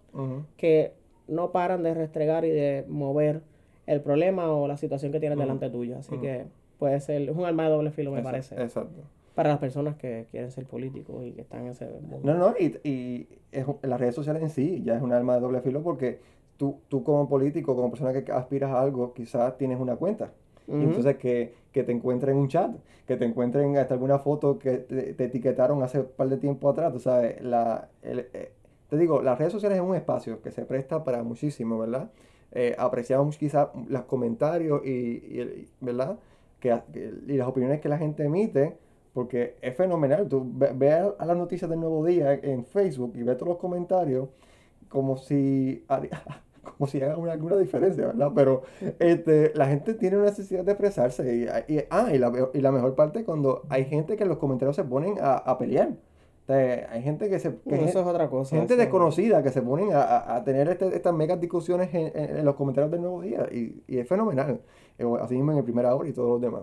que 0.57 0.95
no 1.29 1.53
paran 1.53 1.85
de 1.85 1.95
restregar 1.95 2.45
y 2.45 2.51
de 2.51 2.85
mover 2.89 3.43
el 3.87 4.01
problema 4.01 4.51
o 4.53 4.67
la 4.69 4.77
situación 4.77 5.13
que 5.13 5.21
tienes 5.21 5.39
delante 5.39 5.71
tuya. 5.71 5.99
Así 5.99 6.17
que 6.19 6.47
puede 6.79 7.01
ser 7.01 7.23
es 7.23 7.37
un 7.37 7.45
arma 7.45 7.65
de 7.65 7.71
doble 7.71 7.91
filo, 7.91 8.11
me 8.13 8.19
Exacto, 8.19 8.33
parece, 8.33 8.63
Exacto. 8.63 9.01
para 9.35 9.51
las 9.51 9.59
personas 9.59 9.97
que 9.97 10.27
quieren 10.31 10.51
ser 10.51 10.67
políticos 10.67 11.25
y 11.25 11.33
que 11.33 11.43
están 11.43 11.63
en 11.63 11.69
ese 11.69 11.87
mundo. 12.01 12.21
No, 12.23 12.35
no, 12.35 12.55
y, 12.59 12.77
y 12.89 13.29
es 13.53 13.65
las 13.83 14.01
redes 14.01 14.15
sociales 14.15 14.43
en 14.43 14.51
sí 14.51 14.83
ya 14.85 14.97
es 14.97 15.03
un 15.03 15.13
arma 15.13 15.35
de 15.35 15.41
doble 15.41 15.61
filo 15.61 15.83
porque 15.83 16.19
tú, 16.57 16.81
tú 16.89 17.03
como 17.05 17.29
político, 17.29 17.75
como 17.77 17.91
persona 17.91 18.13
que 18.13 18.31
aspiras 18.33 18.71
a 18.71 18.81
algo, 18.81 19.13
quizás 19.15 19.57
tienes 19.57 19.79
una 19.81 19.97
cuenta. 19.97 20.33
Ujú. 20.69 20.83
entonces 20.83 21.17
que, 21.19 21.55
que 21.71 21.85
te 21.85 21.93
encuentren 21.93 22.35
en 22.35 22.43
un 22.43 22.49
chat, 22.49 22.73
que 23.07 23.17
te 23.17 23.25
encuentren 23.25 23.77
hasta 23.77 23.95
alguna 23.95 24.19
foto 24.19 24.59
que 24.59 24.79
te, 24.79 25.15
te 25.15 25.25
etiquetaron 25.27 25.81
hace 25.85 26.01
un 26.01 26.09
par 26.17 26.29
de 26.29 26.39
tiempo 26.39 26.69
atrás, 26.69 26.93
tú 26.93 26.99
sabes, 26.99 27.41
la, 27.41 27.89
el- 28.03 28.27
eh, 28.35 28.51
te 28.91 28.97
digo, 28.99 29.23
las 29.23 29.39
redes 29.39 29.53
sociales 29.53 29.79
es 29.79 29.85
un 29.85 29.95
espacio 29.95 30.43
que 30.43 30.51
se 30.51 30.65
presta 30.65 31.05
para 31.05 31.23
muchísimo, 31.23 31.79
¿verdad? 31.79 32.11
Eh, 32.53 32.75
apreciamos 32.79 33.37
quizás 33.39 33.69
los 33.89 34.03
comentarios 34.05 34.83
y, 34.85 34.91
y 34.91 35.69
¿verdad? 35.81 36.19
Que, 36.61 36.81
y 37.27 37.35
las 37.37 37.49
opiniones 37.49 37.81
que 37.81 37.89
la 37.89 37.99
gente 37.99 38.25
emite, 38.25 38.77
porque 39.13 39.57
es 39.61 39.77
fenomenal. 39.77 40.29
Tú 40.29 40.43
ve, 40.55 40.73
ve 40.75 40.93
a, 40.93 41.25
las 41.27 41.37
noticias 41.37 41.69
del 41.71 41.81
Nuevo 41.81 42.05
Día 42.05 42.33
en 42.35 42.65
Facebook 42.65 43.13
y 43.17 43.23
ves 43.23 43.37
todos 43.37 43.49
los 43.51 43.59
comentarios 43.59 44.29
como 44.89 45.17
si 45.17 45.85
como 46.79 46.87
si 46.89 47.01
haga 47.01 47.17
una- 47.17 47.33
alguna 47.33 47.57
diferencia, 47.57 48.07
¿verdad? 48.07 48.33
Pero 48.35 48.63
este, 48.99 49.53
la 49.55 49.67
gente 49.69 49.95
tiene 49.95 50.17
una 50.17 50.27
necesidad 50.27 50.65
de 50.65 50.73
expresarse. 50.73 51.37
Y, 51.69 51.79
ah, 51.91 52.13
y 52.15 52.19
la, 52.19 52.33
y 52.55 52.61
la 52.61 52.73
mejor 52.73 52.95
parte 52.95 53.25
cuando 53.25 53.63
hay 53.69 53.85
gente 53.85 54.17
que 54.17 54.25
en 54.25 54.29
los 54.29 54.39
comentarios 54.39 54.77
se 54.77 54.85
ponen 54.85 55.17
a, 55.21 55.37
a 55.37 55.59
pelear. 55.59 55.91
O 56.49 56.53
sea, 56.53 56.89
hay 56.93 57.03
gente 57.03 57.29
que 57.29 57.41
se... 57.41 57.57
que 57.69 57.75
eso 57.85 58.01
es 58.01 58.07
otra 58.07 58.29
cosa. 58.31 58.55
gente 58.57 58.75
eso- 58.75 58.81
desconocida 58.81 59.43
que 59.43 59.51
se 59.51 59.63
ponen 59.63 59.93
a, 59.93 60.03
a- 60.03 60.37
a 60.37 60.45
tener 60.45 60.69
este- 60.69 60.95
estas 60.95 61.13
megas 61.13 61.41
discusiones 61.41 61.93
en, 61.93 62.13
en- 62.15 62.37
en 62.39 62.45
los 62.45 62.55
comentarios 62.55 62.91
del 62.93 63.01
Nuevo 63.01 63.21
Día. 63.23 63.49
Y, 63.51 63.83
y 63.89 63.99
es 63.99 64.09
fenomenal. 64.09 64.61
Eh, 64.99 65.05
Así 65.21 65.35
mismo 65.35 65.51
en 65.53 65.59
el 65.59 65.65
primera 65.65 65.95
hora 65.95 66.09
y 66.09 66.13
todos 66.13 66.29
los 66.29 66.41
demás. 66.41 66.63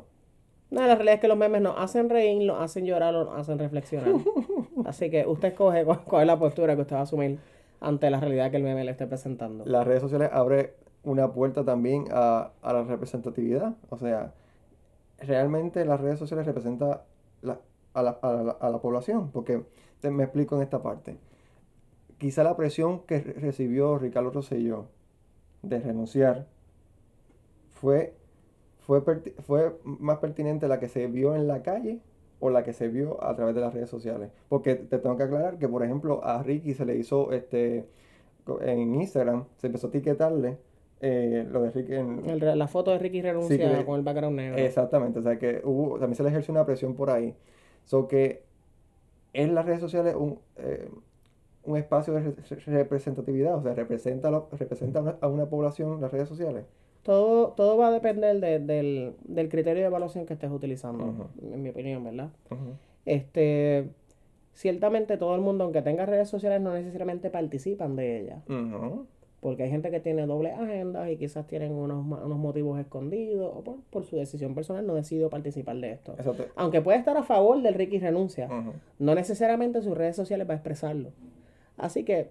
No, 0.72 0.82
la 0.88 0.96
realidad 0.96 1.16
es 1.16 1.20
que 1.22 1.28
los 1.28 1.38
memes 1.38 1.62
nos 1.62 1.76
hacen 1.78 2.10
reír, 2.10 2.48
nos 2.48 2.62
hacen 2.62 2.86
llorar 2.86 3.14
o 3.14 3.26
nos 3.26 3.38
hacen 3.38 3.60
reflexionar. 3.60 4.14
Así 4.86 5.10
que 5.12 5.28
usted 5.28 5.50
escoge 5.50 5.84
cuál, 5.86 6.00
cuál 6.06 6.22
es 6.24 6.28
la 6.28 6.40
postura 6.40 6.76
que 6.76 6.82
usted 6.82 6.96
va 6.96 7.02
a 7.02 7.04
asumir 7.04 7.40
ante 7.82 8.10
la 8.10 8.20
realidad 8.22 8.50
que 8.52 8.58
el 8.58 8.64
meme 8.64 8.84
le 8.86 8.92
esté 8.92 9.06
presentando. 9.06 9.66
Las 9.66 9.86
redes 9.86 10.02
sociales 10.02 10.30
abren 10.32 10.70
una 11.04 11.32
puerta 11.34 11.66
también 11.66 12.06
a, 12.12 12.52
a 12.62 12.74
la 12.74 12.84
representatividad. 12.84 13.74
O 13.90 13.98
sea, 13.98 14.32
realmente 15.20 15.86
las 15.86 16.00
redes 16.00 16.20
sociales 16.20 16.46
representan 16.46 17.00
a, 17.94 18.02
la, 18.04 18.12
a 18.22 18.32
la- 18.34 18.52
a 18.60 18.70
la 18.70 18.80
población. 18.80 19.30
Porque 19.32 19.64
te, 20.00 20.12
me 20.12 20.24
explico 20.24 20.56
en 20.56 20.62
esta 20.64 20.82
parte. 20.82 21.18
Quizá 22.18 22.44
la 22.44 22.56
presión 22.56 23.02
que 23.06 23.20
re- 23.22 23.34
recibió 23.34 23.98
Ricardo 23.98 24.32
Rosselló 24.32 24.86
de 25.62 25.80
renunciar 25.80 26.48
fue, 27.70 28.14
fue, 28.80 29.02
fue 29.46 29.76
más 29.84 30.18
pertinente 30.20 30.68
la 30.68 30.80
que 30.80 30.88
se 30.88 31.08
vio 31.08 31.36
en 31.36 31.48
la 31.48 31.64
calle 31.64 32.00
o 32.40 32.50
la 32.50 32.64
que 32.64 32.74
se 32.74 32.88
vio 32.90 33.24
a 33.24 33.36
través 33.36 33.56
de 33.56 33.62
las 33.62 33.74
redes 33.74 33.90
sociales. 33.90 34.32
Porque 34.50 34.76
te 34.76 34.98
tengo 35.00 35.16
que 35.18 35.24
aclarar 35.24 35.58
que, 35.58 35.68
por 35.68 35.84
ejemplo, 35.84 36.24
a 36.24 36.44
Ricky 36.44 36.74
se 36.74 36.86
le 36.86 36.98
hizo 36.98 37.32
este 37.32 37.88
en 38.62 38.96
Instagram, 38.96 39.46
se 39.58 39.68
empezó 39.68 39.88
a 39.88 39.90
etiquetarle 39.90 40.58
eh, 41.00 41.48
lo 41.50 41.62
de 41.62 41.72
Ricky 41.72 41.94
en- 41.96 42.26
El 42.30 42.58
la 42.58 42.68
foto 42.68 42.92
de 42.92 43.00
Ricky 43.00 43.22
renuncia 43.22 43.56
Sí, 43.70 43.78
que- 43.80 43.86
con 43.86 43.96
el 43.96 44.02
background 44.04 44.36
negro. 44.38 44.58
Exactamente, 44.58 45.20
o 45.20 45.22
sea 45.24 45.38
que 45.40 45.62
hubo, 45.64 45.98
también 46.00 46.16
se 46.16 46.24
le 46.24 46.30
ejerce 46.30 46.52
una 46.52 46.66
presión 46.66 46.94
por 46.96 47.10
ahí. 47.10 47.34
So 47.86 48.08
que 48.08 48.44
en 49.34 49.56
las 49.56 49.66
redes 49.66 49.80
sociales 49.82 50.16
un, 50.16 50.40
eh, 50.58 50.90
un 51.66 51.78
espacio 51.78 52.14
de 52.14 52.20
re- 52.22 52.36
representatividad, 52.68 53.56
o 53.56 53.62
sea, 53.64 53.74
representa, 53.74 54.30
representa 54.52 55.00
a 55.00 55.02
una, 55.02 55.16
a 55.22 55.28
una 55.28 55.46
población 55.48 56.00
las 56.02 56.12
redes 56.12 56.28
sociales. 56.30 56.66
Todo, 57.04 57.50
todo 57.50 57.76
va 57.78 57.88
a 57.88 57.92
depender 57.92 58.40
de- 58.40 58.60
del, 58.60 59.16
del 59.26 59.50
criterio 59.50 59.82
de 59.82 59.88
evaluación 59.88 60.26
que 60.26 60.34
estés 60.34 60.52
utilizando, 60.52 61.30
en 61.42 61.62
mi 61.64 61.70
opinión, 61.70 62.04
¿verdad? 62.04 62.30
Este, 63.06 63.90
ciertamente 64.54 65.18
todo 65.18 65.36
el 65.36 65.42
mundo, 65.42 65.64
aunque 65.66 65.82
tenga 65.82 66.06
redes 66.06 66.30
sociales, 66.30 66.62
no 66.62 66.74
necesariamente 66.74 67.30
participan 67.30 67.96
de 67.96 68.22
ellas. 68.22 68.44
Ujú. 68.48 69.06
Porque 69.44 69.64
hay 69.64 69.70
gente 69.70 69.92
que 69.92 70.00
tiene 70.00 70.26
doble 70.26 70.52
agenda 70.54 71.12
y 71.12 71.18
quizás 71.18 71.46
tienen 71.46 71.74
unos, 71.74 72.04
unos 72.06 72.38
motivos 72.40 72.80
escondidos 72.80 73.52
o 73.54 73.62
por, 73.62 73.76
por 73.92 74.06
su 74.06 74.16
decisión 74.16 74.56
personal 74.56 74.88
no 74.88 74.96
decidió 74.96 75.30
participar 75.30 75.76
de 75.76 75.92
esto. 75.92 76.16
Aunque 76.56 76.82
puede 76.82 76.98
estar 76.98 77.16
a 77.18 77.24
favor 77.24 77.62
del 77.62 77.74
Ricky 77.76 78.00
renuncia, 78.00 78.48
no 79.00 79.14
necesariamente 79.14 79.82
sus 79.82 79.96
redes 79.98 80.16
sociales 80.16 80.48
va 80.50 80.54
a 80.54 80.56
expresarlo. 80.56 81.10
Así 81.78 82.04
que 82.06 82.30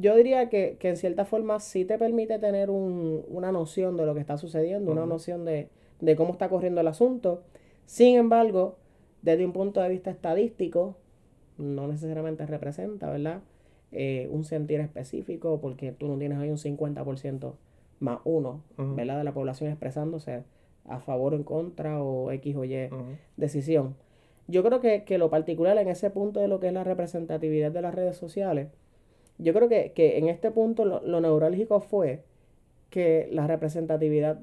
yo 0.00 0.14
diría 0.16 0.48
que, 0.48 0.76
que 0.78 0.88
en 0.88 0.96
cierta 0.96 1.24
forma 1.24 1.58
sí 1.60 1.84
te 1.84 1.98
permite 1.98 2.38
tener 2.38 2.70
un- 2.70 3.24
una 3.28 3.50
noción 3.52 3.96
de 3.96 4.06
lo 4.06 4.14
que 4.14 4.20
está 4.20 4.38
sucediendo, 4.38 4.92
una 4.92 5.04
noción 5.08 5.44
de, 5.44 5.68
de 6.00 6.16
cómo 6.16 6.32
está 6.32 6.48
corriendo 6.48 6.80
el 6.80 6.86
asunto. 6.86 7.42
Sin 7.86 8.16
embargo, 8.16 8.76
desde 9.22 9.44
un 9.44 9.52
punto 9.52 9.80
de 9.80 9.88
vista 9.88 10.10
estadístico, 10.10 10.96
no 11.58 11.88
necesariamente 11.88 12.46
representa, 12.46 13.10
¿verdad? 13.10 13.40
Eh, 13.92 14.28
un 14.30 14.44
sentir 14.44 14.80
específico, 14.80 15.60
porque 15.60 15.92
tú 15.92 16.08
no 16.08 16.16
tienes 16.18 16.38
ahí 16.38 16.50
un 16.50 16.56
50% 16.56 17.52
más 18.00 18.20
uno. 18.24 18.62
¿verdad? 18.76 19.18
De 19.18 19.24
la 19.24 19.34
población 19.34 19.70
expresándose 19.70 20.44
a 20.86 20.98
favor 21.00 21.34
o 21.34 21.36
en 21.36 21.44
contra 21.44 22.02
o 22.02 22.30
X 22.32 22.56
o 22.56 22.64
Y 22.64 22.88
decisión. 23.36 23.94
Yo 24.48 24.64
creo 24.64 24.80
que, 24.80 25.04
que 25.04 25.18
lo 25.18 25.30
particular 25.30 25.76
en 25.78 25.88
ese 25.88 26.10
punto 26.10 26.40
de 26.40 26.48
lo 26.48 26.58
que 26.58 26.68
es 26.68 26.72
la 26.72 26.84
representatividad 26.84 27.70
de 27.70 27.82
las 27.82 27.94
redes 27.94 28.16
sociales, 28.16 28.68
yo 29.38 29.52
creo 29.54 29.68
que, 29.68 29.92
que 29.92 30.18
en 30.18 30.28
este 30.28 30.50
punto 30.50 30.84
lo, 30.84 31.00
lo 31.02 31.20
neurálgico 31.20 31.80
fue 31.80 32.24
que 32.90 33.28
la 33.30 33.46
representatividad 33.46 34.40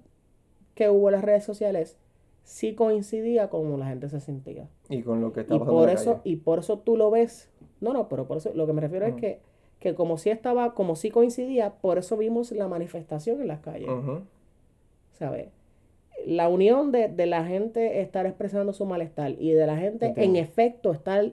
que 0.75 0.89
hubo 0.89 1.10
en 1.10 1.15
las 1.15 1.24
redes 1.24 1.44
sociales 1.44 1.98
sí 2.44 2.74
coincidía 2.74 3.50
con 3.50 3.63
cómo 3.63 3.77
la 3.77 3.88
gente 3.88 4.10
se 4.10 4.20
sentía. 4.20 4.68
Y 4.89 5.01
con 5.01 5.22
lo 5.22 5.34
que 5.34 5.41
está 5.41 5.56
Y 5.56 5.60
por 5.60 5.82
en 5.82 5.86
la 5.88 5.94
eso, 5.94 6.12
calle. 6.18 6.22
y 6.24 6.36
por 6.38 6.60
eso 6.60 6.79
tú 6.79 6.98
lo 6.98 7.12
ves. 7.12 7.50
No, 7.82 7.94
no, 7.94 8.08
pero 8.10 8.26
por 8.28 8.38
eso 8.38 8.52
lo 8.54 8.66
que 8.68 8.74
me 8.74 8.82
refiero 8.82 9.06
es 9.06 9.16
que, 9.16 9.40
que 9.80 9.96
como 9.96 10.18
sí 10.18 10.30
estaba, 10.30 10.74
como 10.74 10.96
sí 10.96 11.10
coincidía, 11.12 11.72
por 11.82 11.98
eso 11.98 12.18
vimos 12.18 12.52
la 12.52 12.68
manifestación 12.68 13.42
en 13.42 13.48
las 13.48 13.60
calles. 13.60 13.90
¿sabes? 15.14 15.48
La 16.26 16.50
unión 16.50 16.92
de, 16.92 17.08
de 17.08 17.26
la 17.26 17.46
gente 17.46 18.02
estar 18.02 18.26
expresando 18.26 18.74
su 18.74 18.86
malestar 18.86 19.32
y 19.40 19.52
de 19.52 19.66
la 19.66 19.78
gente 19.78 20.14
en 20.18 20.36
efecto 20.36 20.92
estar 20.92 21.32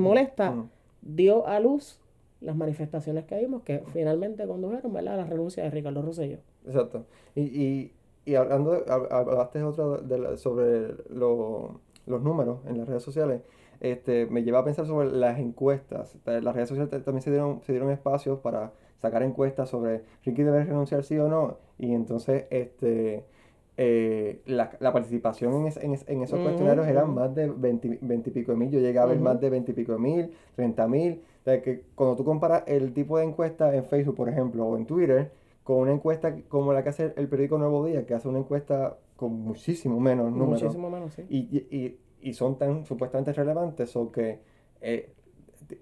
Molesta. 0.00 0.54
dio 1.02 1.46
a 1.46 1.58
luz 1.58 1.98
las 2.40 2.54
manifestaciones 2.56 3.24
que 3.24 3.38
vimos 3.38 3.62
que 3.62 3.82
finalmente 3.92 4.46
condujeron 4.46 4.92
¿verdad? 4.92 5.14
a 5.14 5.16
la 5.18 5.24
renuncia 5.26 5.62
de 5.64 5.70
Ricardo 5.70 6.02
Rosselló. 6.02 6.38
Exacto. 6.66 7.04
Y, 7.34 7.40
y, 7.42 7.92
y 8.24 8.34
hablando, 8.36 8.84
hablaste 8.88 9.62
otro 9.62 9.98
de 9.98 10.18
la- 10.18 10.36
sobre 10.36 10.88
lo- 11.10 11.80
los 12.06 12.22
números 12.22 12.58
en 12.66 12.78
las 12.78 12.88
redes 12.88 13.02
sociales, 13.02 13.42
este, 13.82 14.26
me 14.26 14.42
lleva 14.44 14.60
a 14.60 14.64
pensar 14.64 14.86
sobre 14.86 15.10
las 15.10 15.38
encuestas. 15.38 16.16
Las 16.24 16.54
redes 16.54 16.68
sociales 16.70 16.90
ta- 16.90 17.02
también 17.02 17.22
se 17.22 17.30
dieron, 17.30 17.60
se 17.62 17.72
dieron 17.72 17.90
espacios 17.90 18.38
para 18.40 18.72
sacar 18.98 19.22
encuestas 19.24 19.68
sobre 19.68 20.02
Ricky 20.24 20.42
debe 20.44 20.64
renunciar 20.64 21.02
sí 21.04 21.18
o 21.18 21.28
no. 21.28 21.58
Y 21.78 21.92
entonces 21.92 22.46
este, 22.50 23.24
eh, 23.76 24.40
la, 24.46 24.70
la 24.80 24.92
participación 24.92 25.54
en, 25.54 25.66
es- 25.66 25.76
en, 25.78 25.94
es- 25.94 26.08
en 26.08 26.22
esos 26.22 26.40
cuestionarios 26.40 26.86
ujú. 26.86 27.12
más 27.12 27.34
de 27.34 27.48
20, 27.48 27.98
20 28.02 28.30
y 28.30 28.32
pico 28.32 28.52
de 28.52 28.58
mil. 28.58 28.70
Yo 28.70 28.80
llegué 28.80 28.98
a 28.98 29.06
ver 29.06 29.18
más 29.18 29.40
de 29.40 29.50
20 29.50 29.72
y 29.72 29.74
pico 29.74 29.92
de 29.92 29.98
mil, 29.98 30.32
30 30.54 30.86
mil. 30.88 31.22
O 31.40 31.44
sea, 31.44 31.60
que 31.62 31.82
cuando 31.96 32.16
tú 32.16 32.24
comparas 32.24 32.62
el 32.66 32.92
tipo 32.94 33.18
de 33.18 33.24
encuesta 33.24 33.74
en 33.74 33.84
Facebook, 33.84 34.14
por 34.16 34.28
ejemplo, 34.28 34.64
o 34.66 34.76
en 34.76 34.86
Twitter, 34.86 35.32
con 35.64 35.78
una 35.78 35.92
encuesta 35.92 36.36
como 36.48 36.72
la 36.72 36.82
que 36.84 36.90
hace 36.90 37.12
el 37.16 37.28
periódico 37.28 37.58
Nuevo 37.58 37.84
Día, 37.86 38.06
que 38.06 38.14
hace 38.14 38.28
una 38.28 38.38
encuesta 38.38 38.96
con 39.16 39.32
muchísimo 39.40 39.98
menos 40.00 40.30
números 40.32 40.62
Muchísimo 40.62 40.90
menos, 40.90 41.14
sí. 41.14 41.22
y, 41.28 41.38
y, 41.38 41.76
y- 41.76 41.98
y 42.22 42.34
son 42.34 42.56
tan 42.58 42.84
supuestamente 42.86 43.32
relevantes 43.32 43.94
o 43.96 44.10
que 44.12 44.40
eh, 44.80 45.12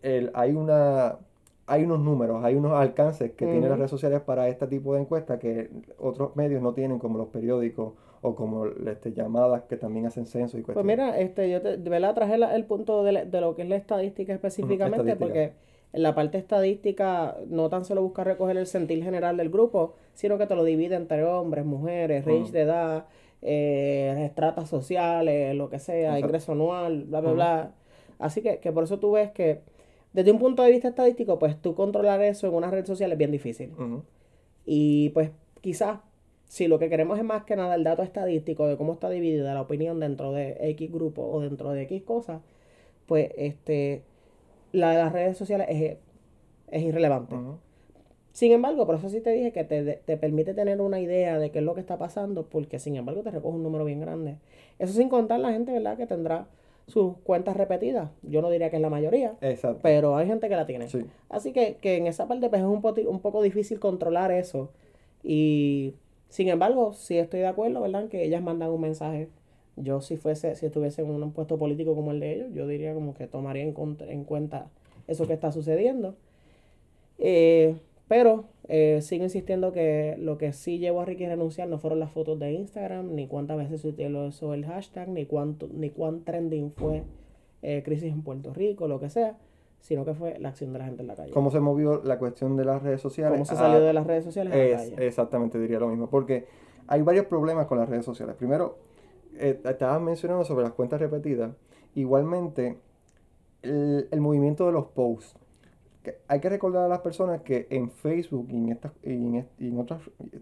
el- 0.02 0.30
hay 0.35 0.52
una 0.52 1.18
hay 1.66 1.85
unos 1.85 2.00
números, 2.00 2.42
hay 2.44 2.56
unos 2.56 2.73
alcances 2.73 3.30
que 3.32 3.47
tienen 3.47 3.68
las 3.68 3.78
redes 3.78 3.92
sociales 3.92 4.20
para 4.23 4.49
este 4.49 4.66
tipo 4.66 4.94
de 4.94 5.02
encuestas 5.02 5.38
que 5.38 5.70
otros 5.99 6.35
medios 6.35 6.61
no 6.61 6.75
tienen, 6.75 6.99
como 6.99 7.16
los 7.16 7.28
periódicos 7.28 7.92
o 8.23 8.35
como 8.35 8.66
este, 8.66 9.12
llamadas 9.12 9.62
que 9.68 9.76
también 9.76 10.04
hacen 10.06 10.26
censo 10.26 10.59
y 10.59 10.62
Pues 10.62 10.75
cuestiones. 10.75 10.97
mira, 10.99 11.18
este, 11.20 11.49
yo 11.49 11.62
te, 11.62 11.76
de 11.76 11.90
verdad 11.90 12.12
traje 12.16 12.38
la- 12.38 12.56
el 12.56 12.64
punto 12.64 13.04
de, 13.04 13.12
la- 13.12 13.25
de 13.25 13.40
lo 13.40 13.54
que 13.54 13.62
es 13.62 13.68
la 13.68 13.76
estadística 13.76 14.32
específicamente, 14.35 15.12
estadística. 15.12 15.25
porque 15.25 15.52
en 15.92 16.02
la 16.02 16.12
parte 16.16 16.38
estadística 16.38 17.37
no 17.47 17.68
tan 17.68 17.85
solo 17.85 18.02
busca 18.02 18.25
recoger 18.25 18.56
el 18.56 18.66
sentir 18.66 19.04
general 19.04 19.37
del 19.37 19.50
grupo, 19.50 19.94
sino 20.14 20.38
que 20.38 20.47
te 20.49 20.56
lo 20.56 20.64
divide 20.64 20.97
entre 20.97 21.25
hombres, 21.25 21.64
mujeres, 21.64 22.25
range 22.25 22.42
Ujú. 22.42 22.52
de 22.52 22.61
edad, 22.62 23.04
eh, 23.42 24.25
estratas 24.26 24.68
sociales, 24.68 25.54
lo 25.54 25.68
que 25.68 25.78
sea, 25.78 26.11
Exacto. 26.16 26.26
ingreso 26.26 26.52
anual, 26.52 27.04
bla, 27.04 27.20
bla, 27.20 27.32
bla. 27.32 27.75
Así 28.18 28.42
que, 28.42 28.59
que 28.59 28.73
por 28.73 28.85
eso 28.85 28.99
tú 28.99 29.12
ves 29.12 29.30
que 29.30 29.61
desde 30.12 30.32
un 30.32 30.38
punto 30.38 30.62
de 30.62 30.70
vista 30.70 30.88
estadístico, 30.88 31.38
pues 31.38 31.61
tú 31.61 31.75
controlar 31.75 32.20
eso 32.23 32.49
en 32.49 32.54
una 32.54 32.70
red 32.70 32.85
social 32.85 33.12
es 33.12 33.18
bien 33.18 33.30
difícil. 33.30 33.73
Y 34.66 35.11
pues 35.11 35.30
quizás 35.61 36.00
si 36.47 36.66
lo 36.66 36.80
que 36.80 36.88
queremos 36.88 37.16
es 37.16 37.25
más 37.25 37.44
que 37.44 37.54
nada 37.54 37.76
el 37.76 37.85
dato 37.85 38.02
estadístico 38.02 38.66
de 38.66 38.76
cómo 38.76 38.94
está 38.94 39.09
dividida 39.09 39.54
la 39.54 39.61
opinión 39.61 40.00
dentro 40.00 40.32
de 40.32 40.56
X 40.70 40.90
grupo 40.90 41.23
o 41.23 41.40
dentro 41.40 41.70
de 41.70 41.82
X 41.82 42.02
cosas, 42.02 42.42
pues 43.06 43.30
este 43.37 44.02
la 44.73 44.90
de 44.90 44.99
las 44.99 45.12
redes 45.12 45.37
sociales 45.37 45.68
es, 45.70 45.97
es 46.70 46.82
irrelevante. 46.82 47.37
Sin 48.32 48.52
embargo, 48.52 48.87
por 48.87 48.94
eso 48.94 49.08
sí 49.08 49.20
te 49.20 49.30
dije 49.32 49.52
que 49.52 49.64
te, 49.64 49.82
te 49.82 50.16
permite 50.16 50.54
tener 50.54 50.80
una 50.80 51.00
idea 51.00 51.38
de 51.38 51.50
qué 51.50 51.58
es 51.58 51.64
lo 51.64 51.75
que 51.75 51.80
está 51.80 51.99
pasando, 51.99 52.44
porque 52.44 52.78
sin 52.78 52.96
embargo 52.96 53.22
te 53.22 53.30
recoge 53.30 53.56
un 53.56 53.62
número 53.62 53.84
bien 53.84 54.00
grande. 54.00 54.37
Eso 54.78 54.92
sin 54.92 55.08
contar 55.08 55.40
la 55.40 55.52
gente, 55.52 55.72
¿verdad?, 55.72 55.96
que 55.96 56.06
tendrá 56.06 56.46
sus 56.87 57.16
cuentas 57.18 57.56
repetidas. 57.56 58.10
Yo 58.22 58.40
no 58.40 58.50
diría 58.50 58.70
que 58.70 58.76
es 58.76 58.82
la 58.82 58.90
mayoría, 58.90 59.34
Exacto. 59.40 59.80
pero 59.82 60.16
hay 60.16 60.26
gente 60.26 60.49
que 60.49 60.56
la 60.56 60.66
tiene. 60.66 60.88
Sí. 60.88 61.04
Así 61.28 61.52
que, 61.52 61.76
que 61.80 61.96
en 61.96 62.06
esa 62.06 62.26
parte 62.28 62.49
pues, 62.49 62.62
es 62.62 62.66
un, 62.68 62.82
poti- 62.82 63.06
un 63.06 63.20
poco 63.20 63.42
difícil 63.42 63.78
controlar 63.78 64.30
eso. 64.32 64.70
Y 65.22 65.94
sin 66.28 66.49
embargo, 66.49 66.92
sí 66.94 67.18
estoy 67.18 67.40
de 67.40 67.46
acuerdo, 67.46 67.80
¿verdad? 67.80 68.08
Que 68.08 68.25
ellas 68.25 68.42
mandan 68.42 68.70
un 68.70 68.80
mensaje. 68.80 69.28
Yo 69.76 70.00
si 70.00 70.16
fuese, 70.16 70.54
si 70.56 70.66
estuviese 70.66 71.02
en 71.02 71.10
un 71.10 71.32
puesto 71.32 71.58
político 71.58 71.94
como 71.94 72.10
el 72.12 72.20
de 72.20 72.34
ellos, 72.34 72.49
yo 72.54 72.66
diría 72.66 72.94
como 72.94 73.14
que 73.14 73.26
tomaría 73.26 73.62
en, 73.62 73.75
en 74.08 74.25
cuenta 74.25 74.66
eso 75.06 75.26
que 75.26 75.32
está 75.32 75.52
sucediendo. 75.52 76.14
Eh, 77.18 77.76
pero 78.10 78.46
eh, 78.66 78.98
sigo 79.02 79.22
insistiendo 79.22 79.70
que 79.70 80.16
lo 80.18 80.36
que 80.36 80.52
sí 80.52 80.80
llevó 80.80 81.02
a 81.02 81.04
Ricky 81.04 81.26
a 81.26 81.28
renunciar 81.28 81.68
no 81.68 81.78
fueron 81.78 82.00
las 82.00 82.10
fotos 82.10 82.40
de 82.40 82.50
Instagram, 82.50 83.14
ni 83.14 83.28
cuántas 83.28 83.56
veces 83.56 83.82
se 83.82 83.86
utilizó 83.88 84.52
el 84.52 84.66
hashtag, 84.66 85.08
ni 85.10 85.26
cuánto, 85.26 85.68
ni 85.72 85.90
cuán 85.90 86.24
trending 86.24 86.72
fue 86.72 87.04
eh, 87.62 87.82
crisis 87.84 88.12
en 88.12 88.22
Puerto 88.22 88.52
Rico, 88.52 88.88
lo 88.88 88.98
que 88.98 89.10
sea, 89.10 89.38
sino 89.78 90.04
que 90.04 90.14
fue 90.14 90.36
la 90.40 90.48
acción 90.48 90.72
de 90.72 90.80
la 90.80 90.86
gente 90.86 91.02
en 91.02 91.06
la 91.06 91.14
calle. 91.14 91.30
¿Cómo 91.30 91.52
se 91.52 91.60
movió 91.60 92.02
la 92.02 92.18
cuestión 92.18 92.56
de 92.56 92.64
las 92.64 92.82
redes 92.82 93.00
sociales? 93.00 93.34
¿Cómo 93.34 93.44
se 93.44 93.54
salió 93.54 93.78
de 93.80 93.92
las 93.92 94.04
redes 94.04 94.24
sociales 94.24 94.52
a 94.52 94.56
la 94.56 94.64
Es- 94.64 94.90
calle? 94.90 95.06
exactamente, 95.06 95.60
diría 95.60 95.78
lo 95.78 95.86
mismo. 95.86 96.10
Porque 96.10 96.46
hay 96.88 97.02
varios 97.02 97.26
problemas 97.26 97.66
con 97.68 97.78
las 97.78 97.88
redes 97.88 98.04
sociales. 98.04 98.34
Primero, 98.34 98.78
eh, 99.38 99.60
estabas 99.64 100.02
mencionando 100.02 100.42
sobre 100.44 100.64
las 100.64 100.72
cuentas 100.72 101.00
repetidas. 101.00 101.52
Igualmente, 101.94 102.76
el, 103.62 104.08
el 104.10 104.20
movimiento 104.20 104.66
de 104.66 104.72
los 104.72 104.86
posts. 104.86 105.36
Que 106.02 106.16
hay 106.28 106.40
que 106.40 106.49
recordar 106.49 106.85
a 106.85 106.88
las 106.88 107.00
personas 107.00 107.42
que 107.42 107.66
en 107.71 107.90
Facebook 107.90 108.47
y 108.50 108.57
en, 108.57 108.69
estas, 108.71 108.92
y 109.02 109.12
en, 109.12 109.47
y 109.59 109.69
en 109.69 109.78
otras, 109.78 110.00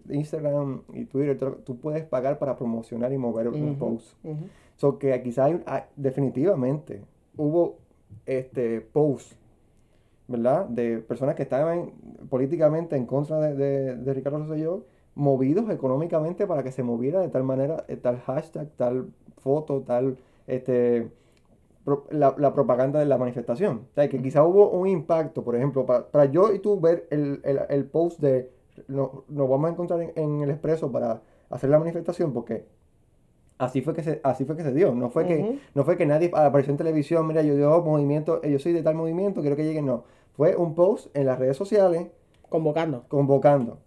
Instagram 0.09 0.83
y 0.93 1.05
Twitter, 1.05 1.37
tú- 1.65 1.77
puedes 1.79 2.05
pagar 2.05 2.39
para 2.39 2.55
promocionar 2.55 3.11
y 3.11 3.17
mover 3.17 3.49
un 3.49 3.75
post. 3.77 4.15
ujú. 4.23 4.45
So 4.77 4.97
que 4.97 5.21
quizás 5.21 5.47
hay, 5.47 5.61
hay- 5.65 5.83
definitivamente 5.97 7.01
hubo 7.35 7.77
este 8.25 8.79
posts, 8.81 9.37
¿verdad? 10.27 10.65
De 10.67 10.99
personas 10.99 11.35
que 11.35 11.43
estaban 11.43 11.91
políticamente 12.29 12.95
en 12.95 13.05
contra 13.05 13.39
de, 13.39 13.55
de, 13.55 13.95
de 13.97 14.13
Ricardo 14.13 14.39
Rosselló, 14.39 14.85
movidos 15.15 15.69
económicamente 15.69 16.47
para 16.47 16.63
que 16.63 16.71
se 16.71 16.83
moviera 16.83 17.19
de 17.19 17.27
tal 17.29 17.43
manera, 17.43 17.83
eh, 17.89 17.97
tal 17.97 18.19
hashtag, 18.19 18.69
tal 18.77 19.09
foto, 19.39 19.81
tal 19.81 20.17
este 20.47 21.09
la, 22.11 22.35
la 22.37 22.53
propaganda 22.53 22.99
de 22.99 23.05
la 23.05 23.17
manifestación. 23.17 23.87
O 23.91 23.93
sea, 23.95 24.09
que 24.09 24.21
quizás 24.21 24.43
hubo 24.45 24.69
un 24.71 24.87
impacto, 24.87 25.43
por 25.43 25.55
ejemplo, 25.55 25.85
para, 25.85 26.07
para 26.07 26.25
yo 26.25 26.53
y 26.53 26.59
tú 26.59 26.79
ver 26.79 27.07
el, 27.11 27.41
el, 27.43 27.59
el 27.69 27.85
post 27.85 28.19
de 28.19 28.51
no- 28.87 29.23
nos 29.27 29.49
vamos 29.49 29.69
a 29.69 29.73
encontrar 29.73 30.01
en, 30.01 30.11
en 30.15 30.41
el 30.41 30.49
expreso 30.51 30.91
para 30.91 31.21
hacer 31.49 31.69
la 31.69 31.79
manifestación, 31.79 32.31
porque 32.33 32.65
así 33.57 33.81
fue 33.81 33.93
que 33.93 34.03
se, 34.03 34.21
así 34.23 34.45
fue 34.45 34.55
que 34.55 34.63
se 34.63 34.73
dio. 34.73 34.93
No 34.93 35.09
fue 35.09 35.25
que, 35.25 35.59
no 35.75 35.83
fue 35.83 35.97
que 35.97 36.05
nadie 36.05 36.31
apareció 36.33 36.71
en 36.71 36.77
televisión, 36.77 37.27
mira, 37.27 37.41
yo, 37.41 37.55
yo 37.55 37.81
movimiento, 37.83 38.39
eh, 38.43 38.51
yo 38.51 38.59
soy 38.59 38.73
de 38.73 38.83
tal 38.83 38.95
movimiento, 38.95 39.41
quiero 39.41 39.55
que 39.55 39.63
lleguen. 39.65 39.85
No. 39.85 40.03
Fue 40.33 40.55
un 40.55 40.75
post 40.75 41.15
en 41.15 41.25
las 41.25 41.37
redes 41.39 41.57
sociales 41.57 42.07
Convocando. 42.47 43.03
convocando. 43.09 43.77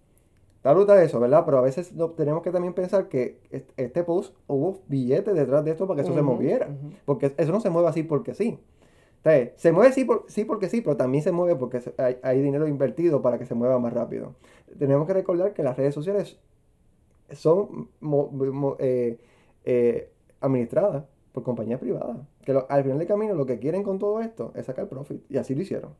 Está 0.63 0.73
brutal 0.75 0.99
eso, 1.01 1.19
¿verdad? 1.19 1.45
Pero 1.45 1.59
a 1.59 1.61
veces 1.61 1.93
no- 1.93 2.11
tenemos 2.11 2.43
que 2.45 2.53
también 2.53 2.73
pensar 2.73 3.09
que 3.09 3.41
est- 3.51 3.71
este 3.77 4.05
post 4.05 4.33
hubo 4.47 4.79
billetes 4.87 5.35
detrás 5.35 5.65
de 5.65 5.73
esto 5.73 5.89
para 5.89 5.97
que 5.97 6.03
eso 6.03 6.15
se 6.15 6.23
moviera. 6.23 6.69
Porque 7.05 7.35
eso 7.37 7.51
no 7.51 7.59
se 7.61 7.69
mueve 7.69 7.89
así 7.89 8.05
porque 8.05 8.33
sí. 8.33 8.61
Sea, 9.25 9.53
se 9.57 9.73
mueve 9.73 9.93
sí, 9.93 10.05
por- 10.05 10.25
sí 10.29 10.45
porque 10.45 10.69
sí, 10.69 10.81
pero 10.81 10.97
también 10.97 11.25
se 11.25 11.33
mueve 11.33 11.57
porque 11.57 11.81
hay, 11.99 12.17
hay 12.23 12.41
dinero 12.43 12.69
invertido 12.69 13.21
para 13.23 13.39
que 13.39 13.45
se 13.47 13.55
mueva 13.55 13.79
más 13.81 13.93
rápido. 13.93 14.35
Tenemos 14.79 15.05
que 15.09 15.15
recordar 15.15 15.53
que 15.53 15.65
las 15.65 15.77
redes 15.77 15.95
sociales 15.95 16.39
son 17.33 17.89
mo- 18.01 18.29
mo- 18.31 18.77
eh, 18.79 19.19
eh, 19.65 20.11
administradas 20.41 21.05
por 21.33 21.43
compañías 21.43 21.81
privadas. 21.81 22.19
Que 22.45 22.53
lo- 22.53 22.67
al 22.69 22.83
final 22.85 22.99
del 22.99 23.09
camino 23.09 23.35
lo 23.35 23.47
que 23.47 23.59
quieren 23.59 23.83
con 23.83 23.99
todo 23.99 24.21
esto 24.21 24.53
es 24.55 24.67
sacar 24.67 24.89
profit. 24.89 25.23
Y 25.29 25.39
así 25.39 25.55
lo 25.57 25.63
hicieron. 25.63 25.91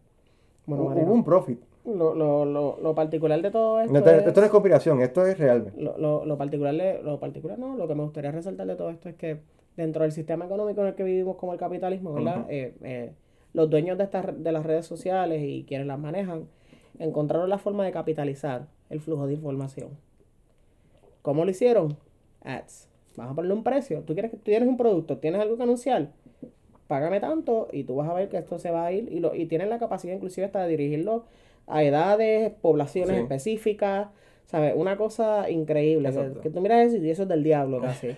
Bueno, 0.67 0.85
Hubo 1.05 1.13
un 1.15 1.25
profit. 1.25 1.61
Lo, 1.85 2.15
lo, 2.15 2.45
lo, 2.45 2.79
lo 2.81 2.95
particular 2.95 3.41
de 3.43 3.51
todo 3.51 3.81
esto 3.81 3.93
No, 3.93 3.99
esto, 3.99 4.11
es... 4.11 4.27
esto 4.27 4.41
no 4.41 4.47
es 4.47 4.51
conspiración, 4.53 5.01
esto 5.03 5.27
es 5.27 5.39
real. 5.39 5.73
Lo, 5.77 5.99
lo, 5.99 6.25
lo 6.25 6.39
particular, 6.39 6.75
de- 6.75 7.03
lo 7.03 7.19
particular 7.19 7.59
no, 7.59 7.77
lo 7.77 7.89
que 7.89 7.95
me 7.95 8.03
gustaría 8.03 8.31
resaltar 8.31 8.67
de 8.67 8.77
todo 8.77 8.91
esto 8.91 9.09
es 9.09 9.17
que 9.17 9.39
dentro 9.77 10.03
del 10.03 10.13
sistema 10.13 10.45
económico 10.45 10.81
en 10.83 10.89
el 10.89 10.95
que 10.95 11.03
vivimos 11.03 11.37
como 11.37 11.53
el 11.53 11.59
capitalismo, 11.59 12.13
¿verdad? 12.13 12.47
Eh, 12.49 12.75
eh, 12.83 13.13
los 13.53 13.69
dueños 13.69 13.99
de, 13.99 14.05
estas, 14.05 14.27
de 14.43 14.53
las 14.53 14.65
redes 14.65 14.87
sociales 14.87 15.43
y 15.43 15.65
quienes 15.65 15.87
las 15.87 15.99
manejan 15.99 16.47
encontraron 16.99 17.49
la 17.49 17.59
forma 17.59 17.85
de 17.85 17.91
capitalizar 17.93 18.67
el 18.91 19.01
flujo 19.01 19.27
de 19.27 19.35
información. 19.35 19.91
¿Cómo 21.23 21.45
lo 21.45 21.51
hicieron? 21.51 21.97
Ads. 22.45 22.89
Vas 23.17 23.31
a 23.31 23.35
ponerle 23.35 23.55
un 23.55 23.63
precio. 23.63 24.01
Tú 24.03 24.15
quieres 24.15 24.31
que 24.31 24.37
tú 24.37 24.45
tienes 24.45 24.69
un 24.69 24.77
producto, 24.77 25.19
tienes 25.19 25.41
algo 25.41 25.57
que 25.57 25.63
anunciar, 25.63 26.09
págame 26.89 27.21
tanto 27.21 27.69
y 27.73 27.85
tú 27.85 27.97
vas 27.97 28.09
a 28.09 28.15
ver 28.15 28.29
que 28.29 28.39
esto 28.39 28.59
se 28.59 28.71
va 28.71 28.87
a 28.87 28.93
ir 28.93 29.11
y, 29.13 29.21
lo, 29.21 29.35
y 29.35 29.47
tienen 29.47 29.71
la 29.71 29.79
capacidad 29.79 30.15
inclusive 30.15 30.47
hasta 30.47 30.63
de 30.63 30.69
dirigirlo 30.69 31.25
a 31.67 31.83
edades, 31.83 32.53
poblaciones 32.61 33.17
Sí. 33.17 33.23
específicas, 33.23 34.09
¿sabes? 34.47 34.75
Una 34.77 34.97
cosa 34.97 35.49
increíble. 35.51 36.11
Que, 36.13 36.41
que 36.43 36.51
tú 36.51 36.61
miras 36.61 36.87
eso 36.93 37.03
y 37.03 37.11
eso 37.11 37.23
es 37.23 37.29
del 37.29 37.43
diablo 37.43 37.81
casi. 37.81 38.09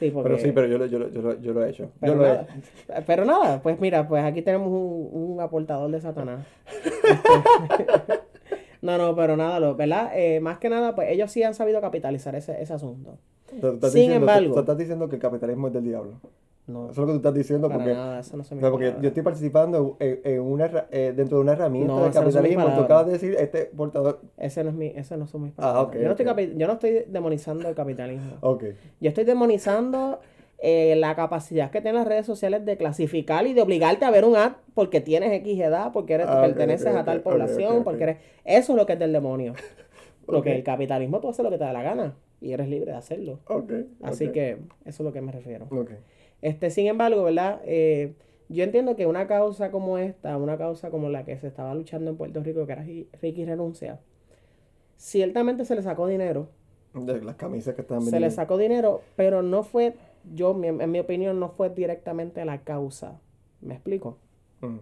Sí, 0.00 0.10
porque, 0.10 0.30
Pero 0.30 0.40
sí, 0.42 0.52
pero 0.52 0.66
yo, 0.66 0.78
lo- 0.78 0.86
yo, 0.86 0.98
lo- 0.98 1.10
yo, 1.10 1.20
lo- 1.20 1.40
yo 1.40 1.52
lo 1.52 1.62
he 1.64 1.68
hecho. 1.70 1.90
pero 2.00 2.14
yo 2.14 2.18
lo 2.18 2.24
he 2.24 2.28
nada, 2.28 2.42
hecho. 2.42 3.02
pero 3.06 3.24
nada, 3.26 3.60
pues 3.62 3.78
mira, 3.80 4.08
pues 4.08 4.24
aquí 4.24 4.40
tenemos 4.40 4.68
un, 4.68 5.08
un 5.12 5.40
aportador 5.42 5.90
de 5.90 6.00
Satanás. 6.00 6.46
no, 8.82 8.96
no, 8.98 9.14
pero 9.14 9.36
nada, 9.36 9.60
lo, 9.60 9.74
¿verdad? 9.76 10.10
Eh, 10.14 10.40
más 10.40 10.58
que 10.58 10.68
nada, 10.70 10.94
pues 10.94 11.10
ellos 11.10 11.30
sí 11.30 11.42
han 11.42 11.52
sabido 11.54 11.80
capitalizar 11.82 12.34
ese, 12.34 12.60
ese 12.62 12.72
asunto. 12.72 13.18
Sin 13.50 13.60
diciendo, 13.80 14.14
tú- 14.14 14.16
embargo- 14.16 14.54
tú 14.54 14.60
estás 14.60 14.78
diciendo 14.78 15.08
que 15.08 15.16
el 15.16 15.22
capitalismo 15.22 15.66
es 15.68 15.74
del 15.74 15.84
diablo. 15.84 16.12
No, 16.72 16.84
Eso 16.90 16.92
es 16.92 16.98
lo 16.98 17.06
que 17.06 17.12
tú 17.12 17.16
estás 17.16 17.34
diciendo 17.34 17.68
para 17.68 17.78
porque, 17.80 17.94
nada, 17.94 18.20
eso 18.20 18.36
no 18.36 18.44
se 18.44 18.54
me 18.54 18.60
o 18.60 18.62
sea, 18.62 18.70
porque 18.70 18.94
yo 19.00 19.08
estoy 19.08 19.22
participando 19.22 19.96
en, 20.00 20.20
en 20.24 20.40
una, 20.40 20.86
eh, 20.90 21.12
dentro 21.14 21.38
de 21.38 21.42
una 21.42 21.52
herramienta 21.52 21.92
No, 21.92 22.00
no 22.00 22.06
mis 22.06 22.14
capitalismo. 22.14 22.64
Tú 22.74 22.80
acabas 22.82 23.06
de 23.06 23.12
decir, 23.12 23.34
este 23.38 23.66
portador... 23.66 24.20
Ese 24.36 24.62
no 24.64 24.70
es 24.70 24.76
mi, 24.76 24.86
ese 24.86 25.16
no 25.16 25.26
son 25.26 25.42
mis 25.42 25.52
Ah, 25.58 25.62
palabras. 25.62 25.84
ok, 25.86 25.94
yo, 25.96 26.04
no 26.04 26.10
estoy 26.12 26.54
yo 26.56 26.66
no 26.66 26.72
estoy 26.74 27.04
demonizando 27.08 27.68
el 27.68 27.74
capitalismo. 27.74 28.32
Ok. 28.40 28.64
Yo 29.00 29.08
estoy 29.08 29.24
demonizando 29.24 30.20
eh, 30.62 30.94
la 30.96 31.14
capacidad 31.16 31.70
que 31.70 31.80
tienen 31.80 31.98
las 32.00 32.06
redes 32.08 32.26
sociales 32.26 32.64
de 32.66 32.76
clasificar 32.76 33.46
y 33.46 33.54
de 33.54 33.62
obligarte 33.62 34.04
a 34.04 34.10
ver 34.10 34.24
un 34.24 34.36
ad 34.36 34.52
porque 34.74 35.00
tienes 35.00 35.32
X 35.32 35.58
edad, 35.60 35.90
porque 35.92 36.14
eres, 36.14 36.26
Ah, 36.28 36.40
perteneces 36.42 36.94
a 36.94 37.04
tal 37.04 37.22
población, 37.22 37.82
porque 37.84 38.02
eres... 38.02 38.16
Eso 38.44 38.72
es 38.72 38.76
lo 38.78 38.86
que 38.86 38.92
es 38.94 38.98
del 38.98 39.12
demonio. 39.12 39.54
Porque 40.26 40.50
Ok. 40.50 40.56
el 40.58 40.62
capitalismo 40.62 41.18
tú 41.18 41.28
haces 41.28 41.42
lo 41.42 41.50
que 41.50 41.58
te 41.58 41.64
da 41.64 41.72
la 41.72 41.82
gana 41.82 42.14
y 42.40 42.52
eres 42.52 42.68
libre 42.68 42.92
de 42.92 42.96
hacerlo. 42.98 43.40
Así 44.02 44.28
que 44.28 44.58
eso 44.84 45.02
es 45.02 45.04
lo 45.04 45.12
que 45.12 45.20
me 45.20 45.32
refiero. 45.32 45.66
Este, 46.42 46.70
sin 46.70 46.86
embargo, 46.86 47.22
¿verdad? 47.24 47.60
Eh, 47.64 48.14
yo 48.48 48.64
entiendo 48.64 48.96
que 48.96 49.06
una 49.06 49.26
causa 49.26 49.70
como 49.70 49.98
esta, 49.98 50.36
una 50.36 50.56
causa 50.58 50.90
como 50.90 51.08
la 51.08 51.24
que 51.24 51.38
se 51.38 51.46
estaba 51.46 51.74
luchando 51.74 52.10
en 52.10 52.16
Puerto 52.16 52.42
Rico, 52.42 52.66
que 52.66 52.72
era 52.72 52.84
Ri- 52.84 53.06
Ricky 53.20 53.44
Renuncia, 53.44 54.00
ciertamente 54.96 55.64
se 55.64 55.74
le 55.74 55.82
sacó 55.82 56.06
dinero, 56.06 56.48
De 56.94 57.22
las 57.22 57.36
camisas 57.36 57.74
que 57.74 57.82
están 57.82 58.02
se 58.02 58.18
le 58.18 58.30
sacó 58.30 58.58
dinero, 58.58 59.02
pero 59.16 59.42
no 59.42 59.62
fue, 59.62 59.94
yo, 60.34 60.54
mi- 60.54 60.68
en 60.68 60.90
mi 60.90 60.98
opinión, 60.98 61.38
no 61.38 61.50
fue 61.50 61.70
directamente 61.70 62.44
la 62.44 62.62
causa. 62.64 63.20
¿Me 63.60 63.74
explico? 63.74 64.18
Mm. 64.60 64.78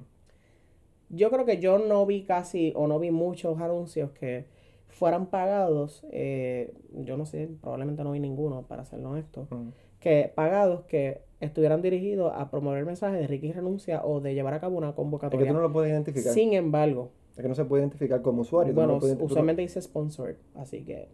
Yo 1.11 1.31
creo 1.31 1.45
que 1.45 1.59
yo 1.59 1.79
no 1.79 2.05
vi 2.07 2.25
casi 2.25 2.73
o 2.77 2.87
no 2.87 2.99
vi 2.99 3.11
muchos 3.11 3.61
anuncios 3.61 4.11
que 4.13 4.47
fueran 4.89 5.27
pagados, 5.27 6.05
eh, 6.11 6.73
yo 6.93 7.17
no 7.17 7.27
sé, 7.27 7.49
probablemente 7.61 8.03
no 8.05 8.13
vi 8.13 8.21
ninguno, 8.21 8.63
para 8.63 8.85
ser 8.85 9.05
honesto, 9.05 9.47
Mm. 9.51 9.69
Que 10.01 10.33
pagados 10.35 10.83
que 10.87 11.23
estuvieran 11.41 11.83
dirigidos 11.83 12.33
a 12.35 12.51
promover 12.51 12.81
el 12.81 12.87
mensaje 12.87 13.17
de 13.17 13.27
Ricky 13.27 13.53
renuncia 13.53 14.05
o 14.05 14.21
de 14.21 14.35
llevar 14.35 14.55
a 14.55 14.61
cabo 14.61 14.77
una 14.77 14.91
Es 14.91 14.95
convocatoria. 14.95 15.45
que 15.47 15.51
tú 15.51 15.55
no 15.57 15.61
lo 15.63 15.73
puedes 15.73 15.91
identificar. 15.91 16.33
Sin 16.33 16.53
embargo, 16.53 17.11
Es 17.37 17.43
que 17.43 17.49
no 17.49 17.55
se 17.55 17.65
puede 17.65 17.83
identificar 17.83 18.21
como 18.23 18.43
usuario. 18.43 18.75
bueno, 18.75 18.99
no- 19.01 19.25
usualmente 19.25 19.63
dice 19.63 19.81
sponsored, 19.81 20.37
así 20.57 20.85
que 20.85 21.09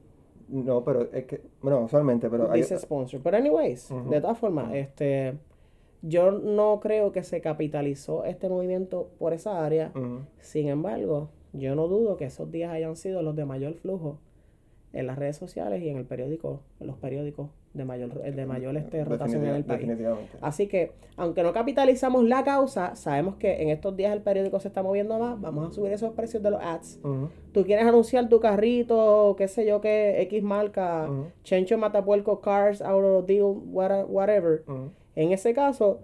No, 0.48 0.84
pero 0.84 1.08
es 1.12 1.24
que... 1.24 1.40
Bueno, 1.62 1.80
usualmente, 1.84 2.28
pero... 2.30 2.50
hay- 2.50 2.60
dice 2.60 2.78
sponsor. 2.78 3.20
Pero 3.22 3.36
anyways, 3.38 3.88
de 4.10 4.20
todas 4.20 4.38
formas, 4.38 4.72
este 4.74 5.38
yo 6.02 6.30
no 6.32 6.80
creo 6.80 7.12
que 7.12 7.22
se 7.22 7.40
capitalizó 7.40 8.24
este 8.26 8.50
movimiento 8.50 9.08
por 9.18 9.32
esa 9.32 9.64
área. 9.64 9.90
Sin 10.40 10.68
embargo, 10.68 11.30
yo 11.54 11.74
no 11.74 11.88
dudo 11.88 12.16
que 12.18 12.26
esos 12.26 12.50
días 12.50 12.70
hayan 12.72 12.94
sido 12.96 13.22
los 13.22 13.34
de 13.36 13.46
mayor 13.46 13.72
flujo 13.74 14.18
en 14.94 15.06
las 15.06 15.18
redes 15.18 15.36
sociales 15.36 15.82
y 15.82 15.88
en 15.88 15.96
el 15.98 16.04
periódico, 16.04 16.60
en 16.80 16.86
los 16.86 16.96
periódicos 16.96 17.50
de 17.72 17.84
mayor 17.84 18.22
de 18.22 18.46
mayor 18.46 18.76
este, 18.76 19.04
rotación 19.04 19.44
en 19.44 19.54
el 19.56 19.64
país. 19.64 19.90
Así 20.40 20.68
que, 20.68 20.92
aunque 21.16 21.42
no 21.42 21.52
capitalizamos 21.52 22.24
la 22.24 22.44
causa, 22.44 22.94
sabemos 22.94 23.34
que 23.36 23.62
en 23.62 23.70
estos 23.70 23.96
días 23.96 24.12
el 24.12 24.22
periódico 24.22 24.60
se 24.60 24.68
está 24.68 24.82
moviendo 24.82 25.18
más, 25.18 25.40
vamos 25.40 25.68
a 25.68 25.72
subir 25.72 25.92
esos 25.92 26.12
precios 26.12 26.42
de 26.42 26.50
los 26.52 26.62
ads. 26.62 27.00
Ujú. 27.02 27.28
Tú 27.52 27.64
quieres 27.64 27.84
anunciar 27.86 28.28
tu 28.28 28.38
carrito, 28.40 29.34
qué 29.36 29.48
sé 29.48 29.66
yo, 29.66 29.80
qué 29.80 30.22
X 30.22 30.42
marca, 30.42 31.08
Ujú. 31.10 31.26
Chencho 31.42 31.76
Matapuerco 31.76 32.40
Cars, 32.40 32.80
Auto 32.80 33.22
Deal, 33.22 33.56
whatever. 33.72 34.62
Ujú. 34.68 34.90
En 35.16 35.32
ese 35.32 35.52
caso, 35.54 36.00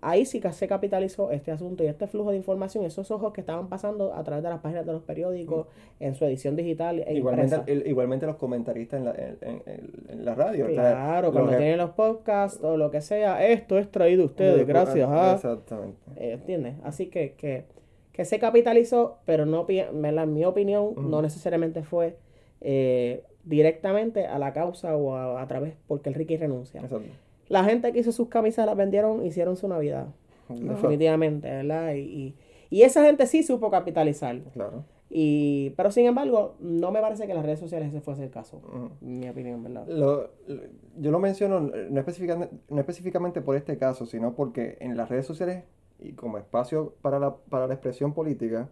ahí 0.00 0.24
sí 0.26 0.40
que 0.40 0.52
se 0.52 0.68
capitalizó 0.68 1.30
este 1.30 1.50
asunto 1.50 1.82
y 1.82 1.86
este 1.86 2.06
flujo 2.06 2.30
de 2.30 2.36
información, 2.36 2.84
esos 2.84 3.10
ojos 3.10 3.32
que 3.32 3.40
estaban 3.40 3.68
pasando 3.68 4.14
a 4.14 4.22
través 4.24 4.44
de 4.44 4.50
las 4.50 4.60
páginas 4.60 4.86
de 4.86 4.92
los 4.92 5.02
periódicos, 5.02 5.66
en 6.00 6.14
su 6.14 6.24
edición 6.24 6.56
digital 6.56 7.02
e 7.06 7.14
Igualmente, 7.14 7.56
el- 7.66 7.86
igualmente 7.86 8.26
los 8.26 8.36
comentaristas 8.36 8.98
en 8.98 9.04
la, 9.06 9.10
en, 9.12 9.38
en- 9.40 9.62
en- 10.08 10.24
la 10.24 10.34
radio. 10.34 10.66
Claro, 10.66 11.32
cuando 11.32 11.56
tienen 11.56 11.78
los 11.78 11.90
podcasts 11.90 12.62
o 12.62 12.76
lo 12.76 12.90
que 12.90 13.00
sea, 13.00 13.44
esto 13.46 13.78
es 13.78 13.90
traído 13.90 14.22
a 14.24 14.26
ustedes, 14.26 14.66
gracias 14.66 15.08
ah, 15.10 15.32
a... 15.32 15.34
Exactamente. 15.34 15.98
Eh, 16.16 16.32
¿Entiendes? 16.32 16.74
Así 16.84 17.06
que, 17.06 17.34
que, 17.34 17.64
que 18.12 18.24
se 18.24 18.38
capitalizó, 18.38 19.18
pero 19.24 19.46
no, 19.46 19.66
en 19.68 20.32
mi 20.34 20.44
opinión, 20.44 20.94
no 21.10 21.22
necesariamente 21.22 21.82
fue 21.82 22.16
eh, 22.60 23.24
directamente 23.44 24.26
a 24.26 24.38
la 24.38 24.52
causa 24.52 24.96
o 24.96 25.14
a, 25.14 25.40
a 25.40 25.46
través 25.46 25.74
porque 25.86 26.08
el 26.10 26.14
Ricky 26.14 26.36
renuncia. 26.36 26.80
Exacto. 26.80 27.06
La 27.48 27.64
gente 27.64 27.92
que 27.92 28.00
hizo 28.00 28.12
sus 28.12 28.28
camisas 28.28 28.66
las 28.66 28.76
vendieron, 28.76 29.24
hicieron 29.24 29.56
su 29.56 29.68
Navidad, 29.68 30.08
definitivamente, 30.48 31.48
¿verdad? 31.50 31.94
Y, 31.94 32.00
y, 32.00 32.34
y 32.70 32.82
esa 32.82 33.04
gente 33.04 33.26
sí 33.26 33.42
supo 33.42 33.70
capitalizar. 33.70 34.40
Claro. 34.52 34.84
Y, 35.08 35.70
pero 35.76 35.92
sin 35.92 36.06
embargo, 36.06 36.56
no 36.58 36.90
me 36.90 37.00
parece 37.00 37.28
que 37.28 37.34
las 37.34 37.44
redes 37.44 37.60
sociales 37.60 37.88
ese 37.90 38.00
fuese 38.00 38.24
el 38.24 38.30
caso, 38.30 38.60
en 39.00 39.20
mi 39.20 39.28
opinión, 39.28 39.62
¿verdad? 39.62 39.86
Lo- 39.86 40.30
lo- 40.48 40.62
yo 40.98 41.10
lo 41.12 41.18
menciono 41.20 41.60
no 41.60 42.00
específicamente, 42.00 42.56
no 42.68 42.80
específicamente 42.80 43.40
por 43.40 43.54
este 43.54 43.78
caso, 43.78 44.04
sino 44.06 44.34
porque 44.34 44.76
en 44.80 44.96
las 44.96 45.08
redes 45.08 45.24
sociales 45.26 45.62
y 46.00 46.12
como 46.12 46.38
espacio 46.38 46.94
para 47.02 47.20
la, 47.20 47.36
para 47.36 47.68
la 47.68 47.74
expresión 47.74 48.12
política, 48.14 48.68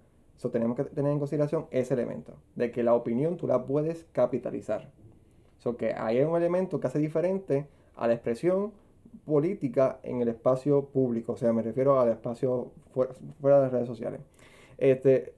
tenemos 0.52 0.76
que 0.76 0.84
tener 0.84 1.10
en 1.12 1.18
consideración 1.18 1.66
ese 1.70 1.94
elemento, 1.94 2.34
de 2.56 2.70
que 2.70 2.82
la 2.82 2.94
opinión 2.94 3.37
tú 3.37 3.46
la 3.46 3.64
puedes 3.64 4.04
capitalizar. 4.12 4.90
So 5.58 5.76
que 5.76 5.94
hay 5.94 6.20
un 6.20 6.37
elemento 6.37 6.80
que 6.80 6.87
hace 6.88 6.98
diferente 6.98 7.66
a 7.96 8.07
la 8.07 8.14
expresión 8.14 8.72
política 9.24 10.00
en 10.02 10.20
el 10.20 10.28
espacio 10.28 10.87
público, 10.87 11.33
o 11.33 11.37
sea, 11.37 11.52
me 11.52 11.62
refiero 11.62 11.98
al 12.00 12.11
espacio 12.11 12.72
fuera, 12.92 13.57
de 13.59 13.62
las 13.62 13.72
redes 13.72 13.87
sociales. 13.87 14.20
Este, 14.76 15.35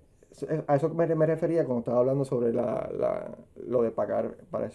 a 0.66 0.76
eso 0.76 0.88
me, 0.90 1.06
me 1.14 1.26
refería 1.26 1.64
cuando 1.64 1.80
estaba 1.80 1.98
hablando 1.98 2.24
sobre 2.24 2.52
la, 2.52 2.90
la- 2.96 3.36
lo 3.66 3.82
de 3.82 3.90
pagar 3.90 4.36
para, 4.50 4.66
eh, 4.66 4.70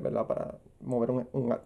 ¿verdad? 0.00 0.26
para 0.26 0.58
mover 0.80 1.10
un, 1.10 1.28
un 1.32 1.52
ad. 1.52 1.60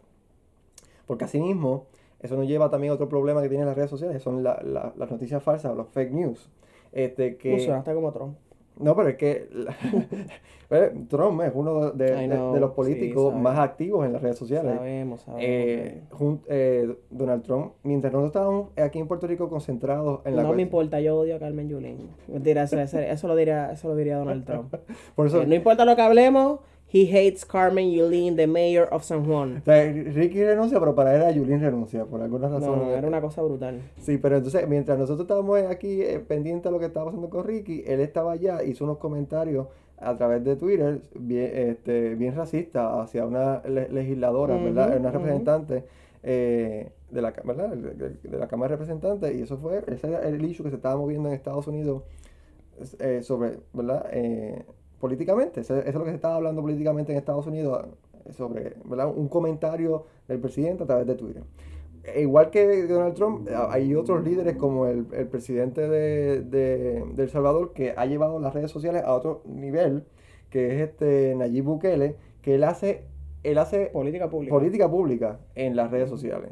Porque 1.06 1.24
asimismo, 1.24 1.86
eso 2.20 2.36
nos 2.36 2.46
lleva 2.46 2.70
también 2.70 2.90
a 2.90 2.94
otro 2.94 3.08
problema 3.08 3.42
que 3.42 3.48
tienen 3.48 3.66
las 3.66 3.76
redes 3.76 3.90
sociales, 3.90 4.22
son 4.22 4.42
la- 4.42 4.60
la- 4.64 4.92
las 4.96 5.10
noticias 5.10 5.42
falsas, 5.42 5.76
los 5.76 5.88
fake 5.88 6.12
news. 6.12 6.50
Este, 6.92 7.36
que, 7.36 7.50
Funcionaste 7.52 7.94
como 7.94 8.12
Trump. 8.12 8.38
No, 8.80 8.94
pero 8.96 9.08
es 9.10 9.16
que 9.16 9.48
Trump 11.08 11.40
es 11.42 11.52
uno 11.54 11.92
de, 11.92 12.04
de- 12.12 12.26
know, 12.28 12.52
de 12.52 12.60
los 12.60 12.70
sí, 12.70 12.76
políticos 12.76 13.30
sabe. 13.30 13.42
más 13.42 13.58
activos 13.58 14.04
en 14.06 14.12
las 14.12 14.20
redes 14.22 14.36
sociales. 14.38 14.74
Sabemos, 14.76 15.20
sabemos. 15.22 15.42
Eh, 15.46 16.02
jun- 16.10 16.40
eh, 16.48 16.94
Donald 17.10 17.42
Trump, 17.42 17.72
mientras 17.82 18.12
nosotros 18.12 18.30
estábamos 18.30 18.68
aquí 18.76 18.98
en 18.98 19.08
Puerto 19.08 19.26
Rico 19.26 19.48
concentrados 19.48 20.20
en 20.26 20.36
la 20.36 20.42
no 20.42 20.48
me 20.50 20.56
cuest- 20.56 20.60
importa, 20.60 21.00
yo 21.00 21.18
odio 21.18 21.36
a 21.36 21.38
Carmen 21.38 21.68
Yulín. 21.68 22.10
Mentira, 22.26 22.64
eso, 22.64 22.78
eso, 22.78 22.98
eso 22.98 23.28
lo 23.28 23.34
diría, 23.36 23.72
eso 23.72 23.88
lo 23.88 23.96
diría 23.96 24.18
Donald 24.18 24.44
Trump. 24.44 24.74
Por 25.14 25.26
eso, 25.26 25.42
Eh, 25.42 25.46
no 25.46 25.54
importa 25.54 25.84
lo 25.86 25.96
que 25.96 26.02
hablemos, 26.02 26.60
he 26.90 27.04
hates 27.06 27.44
Carmen 27.44 27.90
Yulín, 27.90 28.36
the 28.36 28.46
mayor 28.46 28.88
of 28.92 29.04
San 29.04 29.24
Juan. 29.26 29.58
o 29.58 29.64
sea, 29.64 29.84
Ricky 29.92 30.42
renuncia, 30.42 30.78
pero 30.80 30.94
para 30.94 31.14
él 31.14 31.22
a 31.22 31.30
Yulín 31.30 31.60
renuncia, 31.60 32.04
por 32.06 32.22
alguna 32.22 32.48
razón. 32.48 32.78
No, 32.88 32.90
era 32.94 33.06
una 33.06 33.20
cosa 33.20 33.42
brutal. 33.42 33.80
Sí, 34.00 34.16
pero 34.18 34.36
entonces, 34.36 34.66
mientras 34.68 34.98
nosotros 34.98 35.22
estábamos 35.24 35.60
aquí 35.62 36.00
eh, 36.02 36.18
pendientes 36.20 36.64
de 36.64 36.70
lo 36.70 36.78
que 36.78 36.86
estaba 36.86 37.06
pasando 37.06 37.28
con 37.28 37.44
Ricky, 37.44 37.84
él 37.86 38.00
estaba 38.00 38.32
allá, 38.32 38.62
hizo 38.64 38.84
unos 38.84 38.98
comentarios 38.98 39.66
a 40.00 40.16
través 40.16 40.44
de 40.44 40.54
Twitter 40.56 41.00
bien, 41.18 41.50
este, 41.54 42.14
bien 42.14 42.34
racistas 42.36 42.86
hacia 43.02 43.26
una 43.26 43.60
le- 43.68 43.88
legisladora, 43.88 44.56
¿verdad? 44.56 44.90
Ujú, 44.90 44.98
Una 45.00 45.08
ujú. 45.08 45.18
representante 45.18 45.84
eh, 46.22 46.90
de, 47.10 47.20
la, 47.22 47.32
¿verdad? 47.44 47.70
De, 47.70 48.38
la 48.38 48.46
Cámara 48.48 48.70
de 48.70 48.76
Representantes, 48.76 49.34
y 49.36 49.42
eso 49.42 49.58
fue, 49.58 49.82
ese 49.88 50.06
era 50.08 50.26
el 50.28 50.44
issue 50.44 50.62
que 50.64 50.70
se 50.70 50.76
estaba 50.76 50.96
moviendo 50.96 51.28
en 51.28 51.34
Estados 51.34 51.66
Unidos 51.66 52.02
eh, 53.00 53.20
sobre, 53.22 53.58
¿verdad? 53.72 54.06
Políticamente, 55.00 55.60
eso, 55.60 55.76
eso 55.76 55.88
es 55.88 55.94
lo 55.94 56.04
que 56.04 56.10
se 56.10 56.16
estaba 56.16 56.36
hablando 56.36 56.60
políticamente 56.62 57.12
en 57.12 57.18
Estados 57.18 57.46
Unidos 57.46 57.86
eh, 58.26 58.32
sobre, 58.32 58.74
¿verdad? 58.84 59.12
Un 59.14 59.28
comentario 59.28 60.06
del 60.26 60.40
presidente 60.40 60.82
a 60.82 60.86
través 60.86 61.06
de 61.06 61.14
Twitter. 61.14 61.42
E 62.04 62.22
Igual 62.22 62.50
que 62.50 62.86
Donald 62.86 63.14
Trump, 63.14 63.48
hay 63.70 63.94
otros 63.94 64.24
líderes 64.24 64.56
como 64.56 64.86
el, 64.86 65.06
el 65.12 65.26
presidente 65.26 65.88
de, 65.88 66.40
de, 66.40 67.04
de 67.14 67.22
El 67.22 67.28
Salvador 67.28 67.72
que 67.72 67.94
ha 67.96 68.06
llevado 68.06 68.40
las 68.40 68.54
redes 68.54 68.70
sociales 68.70 69.02
a 69.04 69.12
otro 69.14 69.42
nivel, 69.44 70.04
que 70.50 70.74
es 70.74 70.88
este 70.88 71.34
Nayib 71.36 71.64
Bukele, 71.64 72.16
que 72.40 72.54
él 72.54 72.64
hace, 72.64 73.04
él 73.42 73.58
hace 73.58 73.86
Política 73.86 74.28
pública. 74.30 74.54
política 74.54 74.90
pública 74.90 75.38
en 75.54 75.76
las 75.76 75.90
redes 75.90 76.08
sociales. 76.08 76.50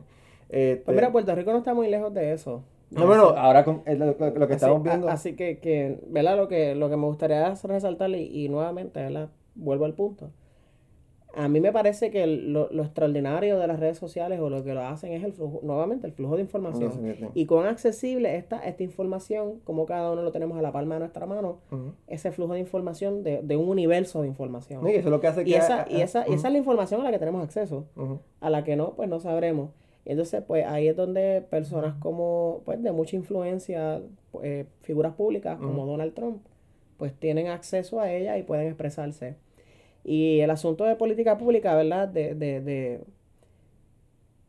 Este, 0.48 0.82
Pues 0.85 0.94
mira, 0.94 1.11
Puerto 1.11 1.35
Rico 1.35 1.52
no 1.52 1.59
está 1.59 1.74
muy 1.74 1.88
lejos 1.88 2.12
de 2.12 2.32
eso. 2.32 2.62
No, 2.90 3.07
bueno, 3.07 3.25
ahora 3.37 3.64
con 3.64 3.83
lo, 3.87 3.94
lo- 4.18 4.31
lo 4.31 4.46
que 4.49 4.55
estamos 4.55 4.81
a- 4.81 4.83
viendo... 4.90 5.09
Así, 5.09 5.35
que, 5.35 5.59
que, 5.59 5.99
¿verdad? 6.09 6.37
Lo 6.37 6.49
que, 6.49 6.75
lo 6.75 6.88
que 6.88 6.96
me 6.96 7.07
gustaría 7.07 7.55
resaltar, 7.55 8.11
y, 8.11 8.44
y 8.44 8.49
nuevamente, 8.49 9.01
¿verdad? 9.01 9.29
Vuelvo 9.55 9.85
al 9.85 9.94
punto. 9.94 10.31
A 11.35 11.49
mí 11.49 11.61
me 11.61 11.70
parece 11.70 12.11
que 12.11 12.27
lo, 12.27 12.70
lo 12.70 12.83
extraordinario 12.83 13.59
de 13.59 13.66
las 13.66 13.79
redes 13.79 13.99
sociales 13.99 14.40
o 14.40 14.49
lo 14.49 14.64
que 14.64 14.72
lo 14.72 14.81
hacen 14.83 15.12
es 15.12 15.22
el 15.22 15.35
flujo, 15.35 15.61
nuevamente, 15.62 16.07
el 16.07 16.14
flujo 16.14 16.37
de 16.37 16.40
información. 16.40 16.92
Sí. 16.92 17.27
Y 17.35 17.44
cuán 17.44 17.66
accesible 17.66 18.37
está 18.37 18.61
esta 18.66 18.83
información, 18.83 19.61
como 19.64 19.85
cada 19.85 20.11
uno 20.12 20.22
lo 20.22 20.33
tenemos 20.33 20.57
a 20.57 20.62
la 20.62 20.72
palma 20.72 20.94
de 20.94 21.01
nuestra 21.01 21.27
mano, 21.27 21.59
ese 22.07 22.33
flujo 22.33 22.55
de 22.55 22.61
información 22.61 23.22
de, 23.22 23.42
de 23.42 23.55
un 23.59 23.68
universo 23.68 24.22
de 24.22 24.29
información. 24.29 24.87
Y 24.88 24.92
eso 24.92 25.01
es 25.01 25.11
lo 25.11 25.20
que 25.20 25.27
hace 25.27 25.44
que... 25.44 25.51
Y 25.51 25.55
esa, 25.55 25.87
y, 25.90 26.01
esa, 26.01 26.22
es 26.22 26.42
la 26.42 26.57
información 26.57 27.03
a 27.03 27.05
la 27.05 27.11
que 27.11 27.18
tenemos 27.18 27.44
acceso 27.44 27.85
a 28.40 28.49
la 28.49 28.64
que 28.64 28.77
no, 28.77 28.94
pues 28.94 29.11
no 29.11 29.20
sabremos. 29.20 29.72
Y 30.07 30.12
entonces, 30.12 30.40
pues 30.47 30.64
ahí 30.64 30.87
es 30.87 30.97
donde 30.97 31.45
personas 31.51 31.97
como, 31.99 32.62
pues 32.64 32.81
de 32.81 32.92
mucha 32.92 33.16
influencia, 33.16 34.01
eh, 34.40 34.64
figuras 34.83 35.14
públicas 35.14 35.59
como. 35.59 35.85
Donald 35.85 36.14
Trump, 36.14 36.42
pues 36.97 37.12
tienen 37.12 37.49
acceso 37.49 38.01
a 38.01 38.12
ella 38.12 38.38
y 38.38 38.45
pueden 38.45 38.69
expresarse. 38.69 39.35
Y 40.05 40.38
el 40.38 40.51
asunto 40.51 40.85
de 40.85 40.95
política 40.95 41.37
pública, 41.37 41.75
¿verdad? 41.75 42.07
De, 42.07 42.37
de, 42.37 42.61
de, 42.61 43.01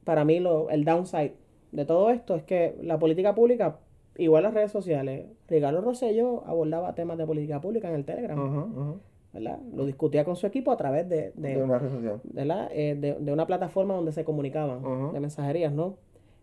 para 0.04 0.24
mí 0.26 0.40
lo, 0.40 0.70
el 0.70 0.86
downside 0.86 1.34
de 1.72 1.86
todo 1.86 2.12
esto 2.12 2.36
es 2.36 2.44
que 2.44 2.76
la 2.84 3.00
política 3.00 3.34
pública, 3.34 3.80
igual 4.16 4.44
las 4.44 4.54
redes 4.54 4.72
sociales, 4.72 5.26
Ricardo 5.48 5.82
Rosselló 5.82 6.44
abordaba 6.46 6.94
temas 6.94 7.18
de 7.18 7.26
política 7.26 7.60
pública 7.60 7.90
en 7.90 7.96
el 7.96 8.06
Telegram, 8.06 8.40
Ujú, 8.40 8.80
ujú. 8.80 9.00
¿Verdad? 9.38 9.60
Lo 9.74 9.86
discutía 9.86 10.24
con 10.26 10.36
su 10.36 10.46
equipo 10.48 10.72
a 10.72 10.78
través 10.78 11.08
de, 11.10 11.32
de, 11.36 11.56
De 11.56 11.64
una 11.64 11.80
red 11.80 11.90
social. 11.90 12.20
¿verdad? 12.24 12.70
Eh, 12.72 12.96
de, 13.00 13.16
de 13.16 13.32
una 13.34 13.46
plataforma 13.48 13.94
donde 13.96 14.12
se 14.12 14.24
comunicaban, 14.24 14.84
de 15.14 15.20
mensajerías, 15.20 15.72
¿no? 15.74 15.96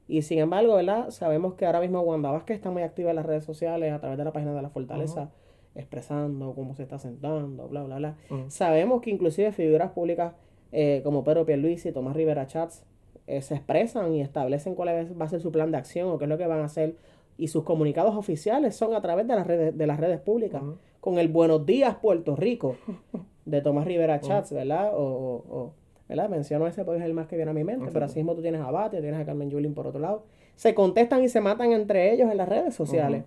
Y 0.06 0.22
sin 0.22 0.38
embargo, 0.38 0.74
¿verdad? 0.74 1.10
Sabemos 1.10 1.54
que 1.54 1.64
ahora 1.66 1.80
mismo 1.80 2.00
Wanda 2.02 2.30
Vázquez 2.30 2.56
está 2.56 2.70
muy 2.70 2.82
activa 2.82 3.10
en 3.10 3.16
las 3.16 3.24
redes 3.26 3.44
sociales 3.44 3.92
a 3.92 3.98
través 4.00 4.18
de 4.18 4.24
la 4.24 4.32
página 4.32 4.52
de 4.54 4.60
la 4.62 4.68
Fortaleza, 4.70 5.30
expresando 5.74 6.54
cómo 6.54 6.74
se 6.74 6.82
está 6.82 6.98
sentando, 6.98 7.68
bla, 7.68 7.82
bla, 7.82 7.96
bla. 7.96 8.16
Sabemos 8.48 9.00
que 9.00 9.10
inclusive 9.10 9.52
figuras 9.52 9.90
públicas 9.92 10.34
eh, 10.72 11.00
como 11.04 11.24
Pedro 11.24 11.44
Pierluisi 11.46 11.88
y 11.88 11.92
Tomás 11.92 12.14
Rivera 12.16 12.46
Chats 12.46 12.84
eh, 13.26 13.40
se 13.42 13.54
expresan 13.54 14.12
y 14.14 14.20
establecen 14.20 14.74
cuál 14.74 14.88
es- 14.90 15.18
va 15.18 15.24
a 15.24 15.28
ser 15.28 15.40
su 15.40 15.50
plan 15.50 15.70
de 15.70 15.78
acción 15.78 16.10
o 16.10 16.18
qué 16.18 16.24
es 16.24 16.28
lo 16.28 16.36
que 16.38 16.46
van 16.46 16.60
a 16.60 16.64
hacer. 16.64 16.96
Y 17.36 17.48
sus 17.48 17.64
comunicados 17.64 18.14
oficiales 18.16 18.76
son 18.76 18.94
a 18.94 19.00
través 19.00 19.26
de 19.26 19.34
las 19.34 19.46
redes, 19.46 19.76
de 19.76 19.86
las 19.86 19.98
redes 19.98 20.20
públicas. 20.20 20.62
Con 21.04 21.18
el 21.18 21.28
Buenos 21.28 21.66
Días 21.66 21.96
Puerto 21.96 22.34
Rico 22.34 22.76
de 23.44 23.60
Tomás 23.60 23.84
Rivera 23.84 24.20
Chats, 24.20 24.52
¿verdad? 24.52 24.94
O, 24.94 25.02
o- 25.02 25.44
o, 25.58 25.72
¿verdad? 26.08 26.30
Menciono 26.30 26.66
ese 26.66 26.82
porque 26.84 27.00
es 27.00 27.04
el 27.04 27.12
más 27.12 27.26
que 27.26 27.36
viene 27.36 27.50
a 27.50 27.54
mi 27.54 27.62
mente, 27.62 27.84
pero 27.92 28.06
así 28.06 28.18
mismo 28.20 28.34
tú 28.34 28.40
tienes 28.40 28.62
a 28.62 28.70
Batia, 28.70 29.00
tienes 29.02 29.20
a 29.20 29.24
Carmen 29.26 29.50
Yulín 29.50 29.74
por 29.74 29.86
otro 29.86 30.00
lado. 30.00 30.24
Se 30.56 30.74
contestan 30.74 31.22
y 31.22 31.28
se 31.28 31.40
matan 31.42 31.72
entre 31.72 32.12
ellos 32.14 32.30
en 32.30 32.38
las 32.38 32.48
redes 32.48 32.74
sociales. 32.74 33.24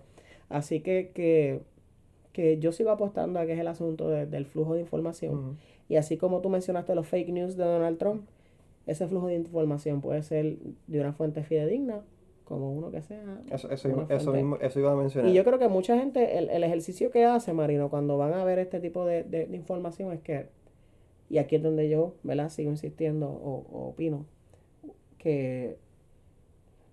Así 0.48 0.80
que, 0.80 1.12
que, 1.14 1.60
que 2.32 2.58
yo 2.58 2.72
sigo 2.72 2.90
apostando 2.90 3.38
a 3.38 3.46
que 3.46 3.52
es 3.52 3.60
el 3.60 3.68
asunto 3.68 4.08
de- 4.10 4.26
del 4.26 4.44
flujo 4.46 4.74
de 4.74 4.80
información. 4.80 5.56
Y 5.88 5.96
así 5.96 6.16
como 6.16 6.40
tú 6.40 6.48
mencionaste 6.48 6.94
los 6.96 7.06
fake 7.06 7.28
news 7.30 7.56
de 7.56 7.64
Donald 7.64 7.98
Trump, 7.98 8.22
ese 8.86 9.06
flujo 9.06 9.28
de 9.28 9.34
información 9.34 10.00
puede 10.00 10.22
ser 10.22 10.56
de 10.86 11.00
una 11.00 11.12
fuente 11.12 11.42
fidedigna, 11.44 12.00
como 12.48 12.72
uno 12.72 12.90
que 12.90 13.02
sea. 13.02 13.40
Eso, 13.50 13.70
eso, 13.70 13.88
una 13.90 14.06
eso 14.14 14.32
mismo, 14.32 14.56
eso 14.56 14.80
iba 14.80 14.92
a 14.92 14.96
mencionar. 14.96 15.30
Y 15.30 15.34
yo 15.34 15.44
creo 15.44 15.58
que 15.58 15.68
mucha 15.68 15.98
gente, 15.98 16.38
el, 16.38 16.48
el 16.50 16.64
ejercicio 16.64 17.10
que 17.10 17.24
hace, 17.24 17.52
Marino, 17.52 17.90
cuando 17.90 18.16
van 18.18 18.32
a 18.34 18.44
ver 18.44 18.58
este 18.58 18.80
tipo 18.80 19.04
de, 19.04 19.22
de- 19.24 19.46
de 19.46 19.56
información 19.56 20.12
es 20.12 20.20
que, 20.20 20.46
y 21.30 21.38
aquí 21.38 21.56
es 21.56 21.62
donde 21.62 21.88
yo, 21.88 22.14
¿verdad? 22.22 22.48
Sigo 22.48 22.70
insistiendo 22.70 23.28
o, 23.28 23.66
o 23.70 23.88
opino, 23.90 24.24
que 25.18 25.76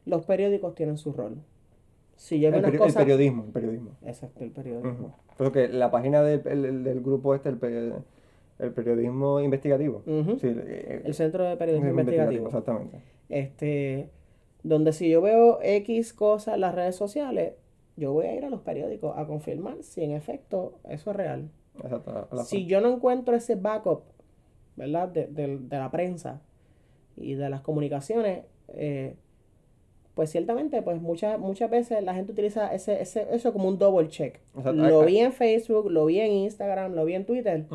los 0.06 0.26
periódicos 0.26 0.76
tienen 0.76 0.98
su 0.98 1.13
rol. 1.13 1.38
Si 2.18 2.39
yo 2.39 2.50
el, 2.50 2.56
peri- 2.56 2.86
el 2.86 2.94
periodismo, 2.94 3.44
el 3.46 3.52
periodismo. 3.52 3.91
Exacto, 4.06 4.44
el 4.44 4.52
periodismo. 4.52 4.91
Ujú. 4.91 5.12
Pero 5.38 5.52
que 5.52 5.68
la 5.68 5.91
página 5.91 6.22
del, 6.24 6.41
el- 6.48 6.65
el- 6.65 6.84
del 6.84 7.02
grupo 7.02 7.36
este, 7.36 7.50
el, 7.50 7.58
pe- 7.58 7.94
el 8.60 8.72
periodismo 8.72 9.41
investigativo. 9.41 10.02
Sí, 10.06 10.48
El 10.48 11.13
Centro 11.13 11.44
de 11.44 11.58
Periodismo 11.58 11.88
periodismo 11.88 12.00
Investigativo. 12.02 12.46
Exactamente. 12.48 13.00
Este, 13.28 14.10
donde 14.67 14.93
si 14.93 15.10
yo 15.10 15.21
veo 15.21 15.60
X 15.62 16.13
cosas 16.13 16.56
en 16.56 16.62
las 16.62 16.73
redes 16.75 16.95
sociales, 16.95 17.54
yo 17.97 18.12
voy 18.13 18.25
a 18.25 18.36
ir 18.36 18.43
a 18.45 18.49
los 18.49 18.62
periódicos 18.62 19.13
a 19.17 19.25
confirmar 19.28 19.78
si 19.84 20.04
en 20.04 20.12
efecto 20.12 20.80
eso 20.89 21.12
es 21.12 21.15
real. 21.17 21.49
Exacto. 21.82 22.28
Si 22.45 22.65
yo 22.65 22.82
no 22.82 22.89
encuentro 22.93 23.36
ese 23.36 23.56
backup, 23.56 24.01
¿verdad? 24.75 25.08
De, 25.10 25.28
de- 25.28 25.58
de 25.60 25.78
la 25.78 25.91
prensa 25.91 26.41
y 27.15 27.36
de 27.36 27.49
las 27.49 27.62
comunicaciones, 27.62 28.43
eh, 28.69 29.15
pues 30.15 30.30
ciertamente, 30.32 30.82
pues 30.82 31.01
muchas, 31.01 31.38
muchas 31.39 31.69
veces 31.69 32.01
la 32.04 32.13
gente 32.15 32.32
utiliza 32.32 32.73
ese, 32.73 33.01
ese, 33.01 33.28
eso 33.32 33.54
como 33.54 33.67
un 33.67 33.78
double 33.78 34.08
check. 34.08 34.39
Exacto. 34.58 34.73
Lo 34.73 35.04
vi 35.06 35.19
en 35.19 35.32
Facebook, 35.34 35.91
lo 35.91 36.06
vi 36.06 36.21
en 36.21 36.32
Instagram, 36.32 36.93
lo 36.95 37.06
vi 37.06 37.13
en 37.15 37.25
Twitter, 37.25 37.65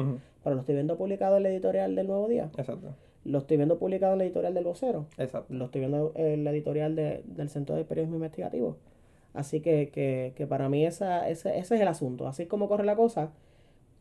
pero 0.43 0.55
lo 0.57 0.61
estoy 0.63 0.75
viendo 0.75 0.97
publicado 0.97 1.37
en 1.37 1.43
la 1.45 1.51
editorial 1.51 1.95
del 1.95 2.07
Nuevo 2.09 2.29
Día. 2.29 2.51
Exacto. 2.59 2.95
Lo 3.25 3.39
estoy 3.39 3.57
viendo 3.59 3.79
publicado 3.79 4.13
en 4.15 4.19
la 4.19 4.25
editorial 4.25 4.55
del 4.55 4.65
Vocero. 4.65 5.07
Exacto. 5.19 5.53
Lo 5.53 5.67
estoy 5.67 5.81
viendo 5.81 6.13
en 6.15 6.43
la 6.45 6.51
editorial 6.53 6.97
de- 6.97 7.23
del 7.27 7.49
Centro 7.51 7.77
de 7.77 7.85
Periodismo 7.85 8.17
Investigativo. 8.17 8.77
Así 9.35 9.61
que, 9.61 9.91
que, 9.91 10.33
que 10.37 10.47
para 10.47 10.69
mí 10.69 10.85
esa, 10.87 11.29
ese, 11.29 11.59
ese 11.59 11.75
es 11.77 11.81
el 11.81 11.89
asunto. 11.89 12.27
Así 12.27 12.43
es 12.45 12.49
como 12.49 12.69
corre 12.69 12.85
la 12.85 12.97
cosa. 12.97 13.31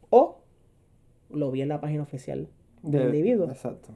O 0.09 0.37
lo 1.29 1.51
vi 1.51 1.61
en 1.61 1.67
la 1.69 1.81
página 1.81 2.01
oficial 2.03 2.47
del 2.81 3.01
De- 3.01 3.05
individuo, 3.07 3.47
Exacto. 3.49 3.89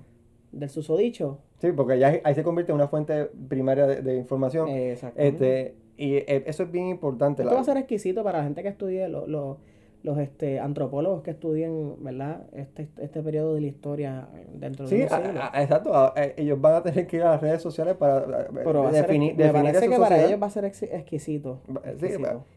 del 0.52 0.70
susodicho. 0.70 1.40
Sí, 1.60 1.72
porque 1.72 1.98
ya 1.98 2.20
ahí 2.24 2.36
se 2.36 2.44
convierte 2.44 2.72
en 2.72 2.76
una 2.76 2.88
fuente 2.90 3.26
primaria 3.48 3.88
de, 3.88 4.02
de 4.02 4.18
información. 4.18 4.68
Exactamente. 4.70 5.62
este, 5.70 5.76
y 5.96 6.16
eh, 6.18 6.44
eso 6.46 6.64
es 6.64 6.72
bien 6.72 6.88
importante. 6.90 7.42
Esto 7.44 7.52
la- 7.52 7.56
va 7.56 7.62
a 7.62 7.66
ser 7.66 7.78
exquisito 7.78 8.24
para 8.24 8.40
la 8.40 8.44
gente 8.44 8.62
que 8.62 8.68
estudie 8.70 9.08
lo- 9.08 9.26
lo- 9.26 9.58
los 10.04 10.18
este, 10.18 10.60
antropólogos 10.60 11.24
que 11.24 11.32
estudien, 11.32 11.96
¿verdad? 12.04 12.42
Este, 12.52 12.89
este 12.98 13.24
periodo 13.24 13.56
de 13.56 13.62
la 13.62 13.68
historia 13.68 14.28
dentro 14.54 14.86
de 14.86 14.89
Sí, 14.89 15.02
siglos. 15.04 15.13
a- 15.54 15.62
exacto. 15.63 15.96
a- 15.96 16.13
a- 16.16 16.24
ellos 16.36 16.60
van 16.60 16.76
a 16.76 16.84
tener 16.84 17.08
que 17.08 17.16
ir 17.18 17.24
a 17.24 17.32
las 17.32 17.42
redes 17.42 17.62
sociales 17.62 17.96
para 17.96 18.18
eh, 18.42 18.48
Pero 18.66 18.86
a 18.86 18.92
ser 18.92 19.08
definir, 19.08 19.36
me 19.38 19.44
definir 19.46 19.72
parece 19.72 19.89
que 19.89 19.98
para 19.98 20.26
ellos 20.26 20.42
va 20.42 20.48
a 20.48 20.50
ser 20.50 20.66
exquisito. 20.66 21.62
Sí, 22.00 22.10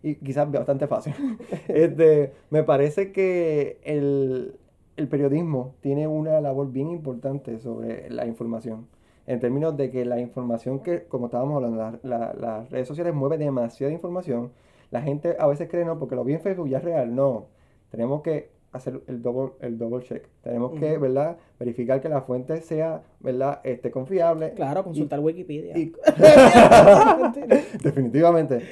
y 0.03 0.15
quizás 0.17 0.51
bastante 0.51 0.89
fácil. 0.89 1.15
este, 1.69 2.33
me 2.51 2.65
parece 2.65 3.13
que 3.13 3.79
el, 3.85 4.57
el 4.97 5.07
periodismo 5.09 5.75
tiene 5.81 6.09
una 6.09 6.41
labor 6.41 6.73
bien 6.73 6.91
importante 6.91 7.59
sobre 7.61 8.11
la 8.11 8.27
información. 8.27 8.89
En 9.29 9.39
términos 9.41 9.77
de 9.77 9.91
que 9.93 10.05
la 10.05 10.19
información 10.21 10.81
que, 10.81 11.05
como 11.05 11.27
estábamos 11.27 11.57
hablando, 11.57 11.79
la- 11.79 11.99
la- 12.03 12.35
las 12.35 12.71
redes 12.71 12.89
sociales 12.89 13.15
mueven 13.15 13.39
demasiada 13.39 13.93
información. 13.93 14.51
La 14.91 15.03
gente 15.03 15.37
a 15.39 15.47
veces 15.47 15.69
cree, 15.69 15.85
no, 15.85 15.99
porque 15.99 16.15
lo 16.15 16.25
vi 16.25 16.35
en 16.35 16.41
Facebook 16.41 16.69
ya 16.69 16.79
es 16.79 16.85
real. 16.85 17.15
No, 17.15 17.49
tenemos 17.91 18.23
que 18.23 18.51
hacer 18.73 19.01
el 19.07 19.23
double, 19.23 19.53
el 19.61 19.79
double 19.79 20.05
check. 20.05 20.27
Tenemos 20.43 20.79
que. 20.79 20.99
¿verdad? 20.99 21.39
Verificar 21.59 22.01
que 22.01 22.09
la 22.09 22.23
fuente 22.23 22.61
sea, 22.61 23.03
¿verdad? 23.21 23.61
Este, 23.65 23.91
confiable. 23.91 24.53
Claro, 24.55 24.85
consultar 24.85 25.21
Wikipedia. 25.21 25.77
Y- 25.77 25.93
Definitivamente. 27.83 28.63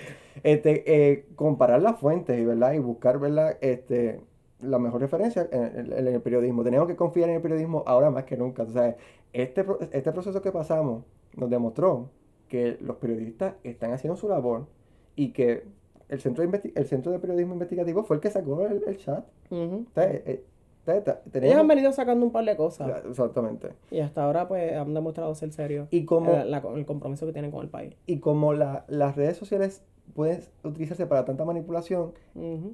Este, 0.43 0.83
eh, 0.87 1.27
comparar 1.37 1.81
las 1.81 1.99
fuentes 1.99 2.39
y, 2.39 2.45
¿verdad? 2.45 2.73
y 2.73 2.79
buscar 2.79 3.19
¿verdad? 3.19 3.57
Este, 3.61 4.21
la 4.61 4.79
mejor 4.79 5.01
referencia 5.01 5.49
en, 5.51 5.93
el 5.93 6.21
periodismo. 6.21 6.65
Tenemos 6.65 6.89
que 6.89 6.97
confiar 6.97 7.29
en 7.29 7.37
el 7.37 7.43
periodismo 7.43 7.83
ahora 7.87 8.11
más 8.11 8.25
que 8.25 8.37
nunca. 8.37 8.65
O 8.65 8.71
sea, 8.71 8.97
este, 9.33 9.65
este 9.93 10.13
proceso 10.13 10.43
que 10.43 10.53
pasamos 10.53 11.05
nos 11.37 11.51
demostró 11.51 12.11
que 12.49 12.77
los 12.81 12.97
periodistas 12.97 13.55
están 13.65 13.93
haciendo 13.93 14.17
su 14.17 14.29
labor 14.29 14.67
y 15.17 15.33
que 15.33 15.65
el 16.15 16.21
centro 16.21 16.47
de, 16.47 16.73
el 16.75 16.87
centro 16.87 17.13
de 17.13 17.19
periodismo 17.19 17.53
investigativo 17.55 18.03
fue 18.05 18.17
el 18.17 18.23
que 18.23 18.31
sacó 18.31 18.67
el, 18.67 18.83
el 18.87 18.97
chat. 18.99 19.25
Eh, 19.51 19.85
eh, 19.97 20.45
Ellos 21.35 21.57
han 21.57 21.69
venido 21.69 21.93
sacando 21.93 22.25
un 22.27 22.33
par 22.33 22.45
de 22.45 22.57
cosas. 22.57 23.05
Exactamente. 23.09 23.69
Y 23.91 24.01
hasta 24.01 24.25
ahora 24.25 24.47
pues 24.49 24.75
han 24.75 24.93
demostrado 24.95 25.35
ser 25.35 25.51
serios. 25.53 25.89
Y 25.91 26.05
como, 26.05 26.31
la- 26.33 26.63
el 26.77 26.87
compromiso 26.87 27.27
que 27.27 27.33
tienen 27.33 27.51
con 27.51 27.63
el 27.63 27.69
país. 27.71 27.95
y 28.07 28.19
como 28.19 28.53
la- 28.55 28.85
las 28.89 29.17
redes 29.17 29.37
sociales 29.37 29.83
pueden 30.15 30.41
utilizarse 30.63 31.07
para 31.07 31.25
tanta 31.25 31.45
manipulación, 31.45 32.13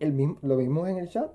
el 0.00 0.12
mismo, 0.12 0.38
lo 0.42 0.56
vimos 0.56 0.88
en 0.88 0.98
el 0.98 1.08
chat, 1.08 1.30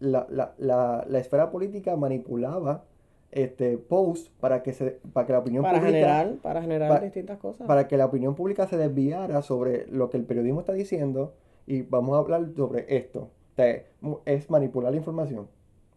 la, 0.00 0.26
la, 0.28 0.52
la, 0.58 1.04
la 1.08 1.18
esfera 1.18 1.50
política 1.50 1.96
manipulaba 1.96 2.84
este 3.32 3.76
posts 3.78 4.30
para 4.40 4.62
que 4.62 4.72
se 4.72 4.98
para 5.12 5.26
que 5.26 5.32
la 5.32 5.38
opinión 5.40 5.62
Para 5.62 5.78
pública 5.78 5.96
generar, 5.98 6.34
para 6.42 6.62
generar 6.62 7.02
distintas 7.02 7.38
cosas. 7.38 7.66
para 7.66 7.86
que 7.88 7.96
la 7.96 8.06
opinión 8.06 8.34
pública 8.34 8.66
se 8.66 8.76
desviara 8.76 9.42
sobre 9.42 9.86
lo 9.88 10.10
que 10.10 10.16
el 10.16 10.24
periodismo 10.24 10.60
está 10.60 10.72
diciendo 10.72 11.34
y 11.66 11.82
vamos 11.82 12.16
a 12.16 12.18
hablar 12.20 12.48
sobre 12.56 12.84
esto. 12.96 13.30
Mu- 14.00 14.18
es 14.26 14.50
manipular 14.50 14.92
la 14.92 14.98
información 14.98 15.48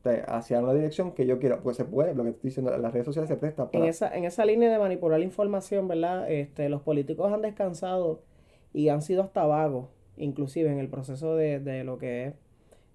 sea, 0.03 0.23
hacia 0.25 0.59
una 0.59 0.73
dirección 0.73 1.11
que 1.11 1.25
yo 1.25 1.39
quiero. 1.39 1.61
Pues 1.61 1.77
se 1.77 1.85
puede, 1.85 2.13
lo 2.15 2.23
que 2.23 2.29
estoy 2.29 2.49
diciendo, 2.49 2.75
las 2.77 2.93
redes 2.93 3.05
sociales 3.05 3.27
se 3.27 3.35
prestan 3.37 3.69
En 3.73 3.83
esa, 3.83 4.15
en 4.15 4.23
esa 4.25 4.45
línea 4.45 4.71
de 4.71 4.79
manipular 4.79 5.19
la 5.19 5.25
información, 5.25 5.87
¿verdad? 5.87 6.29
Este, 6.31 6.69
los 6.69 6.81
políticos 6.81 7.31
han 7.33 7.41
descansado 7.41 8.21
y 8.73 8.89
han 8.89 9.01
sido 9.01 9.23
hasta 9.23 9.45
vagos, 9.45 9.87
inclusive 10.17 10.71
en 10.71 10.79
el 10.79 10.89
proceso 10.89 11.35
de, 11.35 11.59
de 11.59 11.83
lo 11.83 11.97
que 11.97 12.27
es 12.27 12.33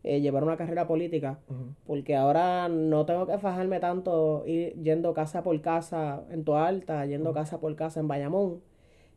eh, 0.02 0.20
llevar 0.20 0.44
una 0.44 0.56
carrera 0.56 0.86
política, 0.86 1.40
porque 1.86 2.14
ahora 2.14 2.68
no 2.68 3.06
tengo 3.06 3.26
que 3.26 3.38
fajarme 3.38 3.80
tanto 3.80 4.44
ir 4.46 4.74
yendo 4.82 5.14
casa 5.14 5.42
por 5.42 5.58
casa 5.62 6.24
en 6.30 6.44
Toalta, 6.44 7.06
yendo 7.06 7.32
casa 7.32 7.58
por 7.58 7.74
casa 7.74 8.00
en 8.00 8.08
Bayamón, 8.08 8.60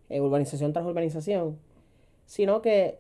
eh, 0.09 0.21
urbanización 0.21 0.71
tras 0.73 0.85
urbanización, 0.85 1.57
sino 2.25 2.61
que 2.61 2.99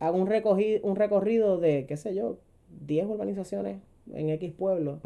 hago 0.00 0.18
un, 0.18 0.26
recogi- 0.26 0.80
un 0.82 0.96
recorrido 0.96 1.58
de, 1.58 1.86
qué 1.86 1.96
sé 1.96 2.14
yo, 2.14 2.38
10 2.86 3.06
urbanizaciones 3.06 3.78
en 4.12 4.30
X 4.30 4.52
pueblo, 4.52 4.98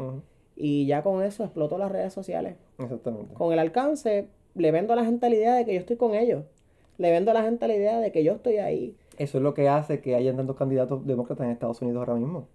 y 0.55 0.85
ya 0.87 1.03
con 1.03 1.21
eso 1.23 1.43
exploto 1.43 1.77
las 1.77 1.91
redes 1.91 2.13
sociales 2.13 2.55
Exactamente. 2.79 3.33
con 3.33 3.51
el 3.53 3.59
alcance, 3.59 4.27
le 4.55 4.71
vendo 4.71 4.93
a 4.93 4.95
la 4.95 5.05
gente 5.05 5.29
la 5.29 5.35
idea 5.35 5.53
de 5.55 5.65
que 5.65 5.73
yo 5.73 5.79
estoy 5.79 5.97
con 5.97 6.15
ellos. 6.15 6.45
Le 6.97 7.11
vendo 7.11 7.31
a 7.31 7.33
la 7.33 7.43
gente 7.43 7.67
la 7.67 7.75
idea 7.75 7.99
de 7.99 8.11
que 8.13 8.23
yo 8.23 8.33
estoy 8.33 8.55
ahí. 8.57 8.95
Eso 9.17 9.37
es 9.37 9.43
lo 9.43 9.53
que 9.53 9.67
hace 9.67 9.99
que 9.99 10.15
hayan 10.15 10.37
tantos 10.37 10.55
candidatos 10.55 11.05
demócratas 11.05 11.45
en 11.45 11.51
Estados 11.51 11.81
Unidos 11.81 11.99
ahora 11.99 12.15
mismo. 12.15 12.47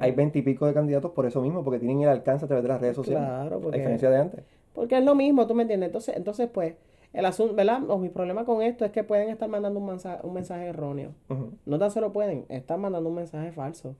Hay- 0.00 0.12
veintipico 0.12 0.66
de 0.66 0.72
candidatos 0.72 1.10
por 1.12 1.26
eso 1.26 1.42
mismo, 1.42 1.62
porque 1.62 1.78
tienen 1.78 2.00
el 2.00 2.08
alcance 2.08 2.46
a 2.46 2.48
través 2.48 2.62
de 2.62 2.68
las 2.70 2.80
redes 2.80 2.96
sociales. 2.96 3.28
Claro, 3.28 3.56
A 3.56 3.60
porque, 3.60 3.76
diferencia 3.78 4.08
de 4.10 4.16
antes. 4.16 4.44
porque 4.72 4.96
es 4.98 5.04
lo 5.04 5.14
mismo, 5.14 5.46
¿tú 5.46 5.54
me 5.54 5.62
entiendes? 5.62 5.88
Entonces, 5.88 6.16
entonces 6.16 6.48
pues, 6.48 6.74
el 7.12 7.24
asunto, 7.24 7.54
¿verdad? 7.54 7.88
O 7.88 7.98
mi 7.98 8.08
problema 8.08 8.44
con 8.44 8.62
esto 8.62 8.84
es 8.84 8.92
que 8.92 9.04
pueden 9.04 9.30
estar 9.30 9.48
mandando 9.48 9.80
un 9.80 9.86
mensaje, 9.86 10.20
un 10.26 10.34
mensaje 10.34 10.66
erróneo. 10.66 11.12
No 11.66 11.78
tan 11.78 11.90
solo 11.90 12.12
pueden, 12.12 12.44
están 12.48 12.80
mandando 12.80 13.08
un 13.08 13.16
mensaje 13.16 13.52
falso. 13.52 13.94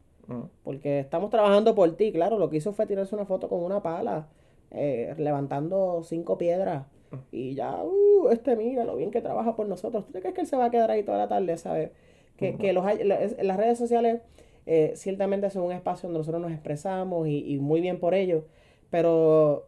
Porque 0.63 1.01
estamos 1.01 1.31
trabajando 1.31 1.75
por 1.75 1.91
ti, 1.97 2.13
claro, 2.13 2.39
lo 2.39 2.51
que 2.51 2.59
hizo 2.59 2.73
fue 2.73 2.87
tirarse 2.87 3.15
una 3.15 3.25
foto 3.25 3.49
con 3.49 3.63
una 3.63 3.83
pala, 3.83 4.29
eh, 4.71 5.15
levantando 5.17 6.03
cinco 6.03 6.37
piedras. 6.37 6.85
Y 7.33 7.55
ya, 7.55 7.83
uh, 7.83 8.29
este 8.29 8.55
mira 8.55 8.85
lo 8.85 8.97
bien 8.97 9.11
que 9.11 9.23
trabaja 9.23 9.57
por 9.57 9.67
nosotros. 9.67 10.05
¿Tú 10.05 10.13
te 10.13 10.21
crees 10.21 10.35
que 10.35 10.43
él 10.43 10.47
se 10.47 10.57
va 10.57 10.67
a 10.67 10.71
quedar 10.71 10.91
ahí 10.91 11.03
toda 11.03 11.17
la 11.17 11.29
tarde, 11.29 11.57
sabes? 11.57 11.93
Que, 12.37 12.57
que 12.57 12.75
los 12.75 12.85
las 12.85 13.57
redes 13.57 13.79
sociales 13.79 14.21
eh, 14.67 14.93
ciertamente 14.95 15.49
son 15.49 15.63
un 15.63 15.73
espacio 15.73 16.09
donde 16.09 16.19
nosotros 16.19 16.43
nos 16.43 16.53
expresamos 16.53 17.27
y, 17.27 17.55
y 17.55 17.59
muy 17.59 17.81
bien 17.81 17.99
por 17.99 18.13
ello, 18.13 18.45
pero 18.91 19.68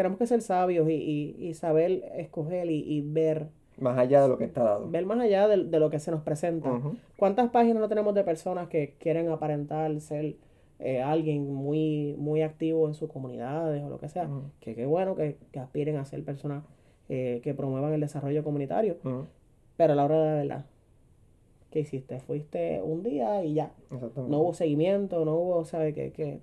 tenemos 0.00 0.18
que 0.18 0.26
ser 0.26 0.42
sabios 0.42 0.88
y, 0.88 0.94
y- 0.94 1.36
y 1.48 1.54
saber 1.54 2.02
escoger 2.16 2.70
y, 2.70 2.80
y 2.80 3.00
ver, 3.02 3.48
Más 3.78 3.96
allá 3.98 4.22
de 4.22 4.28
lo 4.28 4.36
que 4.38 4.44
está 4.44 4.62
dado. 4.64 4.90
ver 4.90 5.06
más 5.06 5.18
allá 5.20 5.46
de, 5.48 5.64
de 5.64 5.78
lo 5.80 5.88
que 5.90 5.98
se 5.98 6.10
nos 6.10 6.22
presenta. 6.22 6.70
¿Cuántas 7.16 7.50
páginas 7.50 7.80
no 7.80 7.88
tenemos 7.88 8.14
de 8.14 8.24
personas 8.24 8.68
que 8.68 8.94
quieren 8.98 9.28
aparentar 9.28 9.98
ser 10.00 10.36
eh, 10.78 11.02
alguien 11.02 11.52
muy, 11.52 12.14
muy 12.18 12.40
activo 12.42 12.88
en 12.88 12.94
sus 12.94 13.10
comunidades 13.10 13.82
o 13.82 13.88
lo 13.90 13.98
que 13.98 14.08
sea? 14.08 14.24
Ujú. 14.24 14.42
Que 14.60 14.74
qué 14.74 14.86
bueno 14.86 15.14
que, 15.16 15.36
que 15.52 15.58
aspiren 15.60 15.96
a 15.96 16.04
ser 16.04 16.24
personas 16.24 16.64
eh, 17.08 17.40
que 17.42 17.54
promuevan 17.54 17.92
el 17.92 18.00
desarrollo 18.00 18.42
comunitario, 18.44 18.96
pero 19.76 19.92
a 19.92 19.96
la 19.96 20.04
hora 20.04 20.16
de 20.36 20.44
la 20.44 20.54
verdad, 20.56 20.66
¿qué 21.70 21.80
hiciste? 21.80 22.20
Fuiste 22.20 22.80
un 22.82 23.02
día 23.02 23.44
y 23.44 23.54
ya. 23.54 23.72
Exactamente. 23.90 24.30
No 24.30 24.38
hubo 24.40 24.54
seguimiento, 24.54 25.24
no 25.24 25.34
hubo, 25.36 25.64
¿sabes? 25.64 25.94
Que, 25.94 26.12
que, 26.12 26.40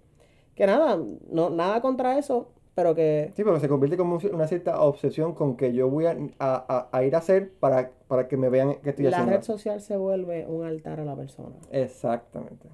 que 0.56 0.66
nada, 0.66 1.00
no, 1.32 1.50
nada 1.50 1.82
contra 1.82 2.18
eso, 2.18 2.50
pero 2.78 2.94
que 2.94 3.32
Sí, 3.36 3.44
pero 3.44 3.60
se 3.60 3.68
convierte 3.68 3.98
como 3.98 4.20
una 4.32 4.48
cierta 4.48 4.80
obsesión 4.82 5.34
con 5.34 5.58
que 5.58 5.74
yo 5.74 5.90
voy 5.90 6.06
a, 6.06 6.16
a- 6.38 6.88
a- 6.92 7.04
ir 7.04 7.16
a 7.16 7.18
hacer 7.18 7.52
para, 7.60 7.90
para 8.08 8.28
que 8.28 8.38
me 8.38 8.50
vean 8.50 8.76
que 8.84 8.92
estoy 8.92 9.06
la 9.06 9.18
haciendo. 9.18 9.32
red 9.32 9.42
social 9.42 9.82
se 9.82 9.98
vuelve 9.98 10.46
un 10.46 10.64
altar 10.64 11.00
a 11.00 11.04
la 11.06 11.16
persona. 11.16 11.56
Exactamente. 11.72 12.68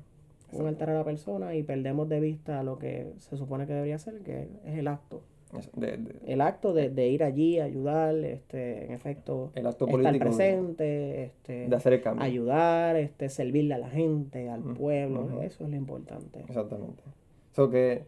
Un 0.51 0.67
altar 0.67 0.89
a 0.89 0.93
la 0.95 1.05
persona 1.05 1.55
y 1.55 1.63
perdemos 1.63 2.09
de 2.09 2.19
vista 2.19 2.61
lo 2.63 2.77
que 2.77 3.13
se 3.19 3.37
supone 3.37 3.65
que 3.65 3.73
debería 3.73 3.97
ser, 3.97 4.19
que 4.23 4.49
es 4.65 4.77
el 4.77 4.89
acto. 4.89 5.21
Es- 5.57 5.71
de- 5.73 5.95
de- 5.97 6.19
el 6.25 6.41
acto 6.41 6.73
de, 6.73 6.89
de 6.89 7.07
ir 7.07 7.23
allí, 7.23 7.61
ayudar, 7.61 8.13
este, 8.15 8.83
en 8.85 8.91
efecto, 8.91 9.51
el 9.55 9.65
acto 9.67 9.87
estar 9.87 10.19
presente, 10.19 11.23
este, 11.23 11.69
de 11.69 11.75
hacer 11.77 11.93
el 11.93 12.01
cambio. 12.01 12.25
ayudar, 12.25 12.97
este, 12.97 13.29
servirle 13.29 13.75
a 13.75 13.77
la 13.77 13.89
gente, 13.89 14.49
al 14.49 14.63
pueblo, 14.63 15.41
eso 15.43 15.63
es 15.63 15.69
lo 15.69 15.75
importante. 15.77 16.41
Exactamente. 16.41 17.03
So 17.53 17.69
que 17.69 18.03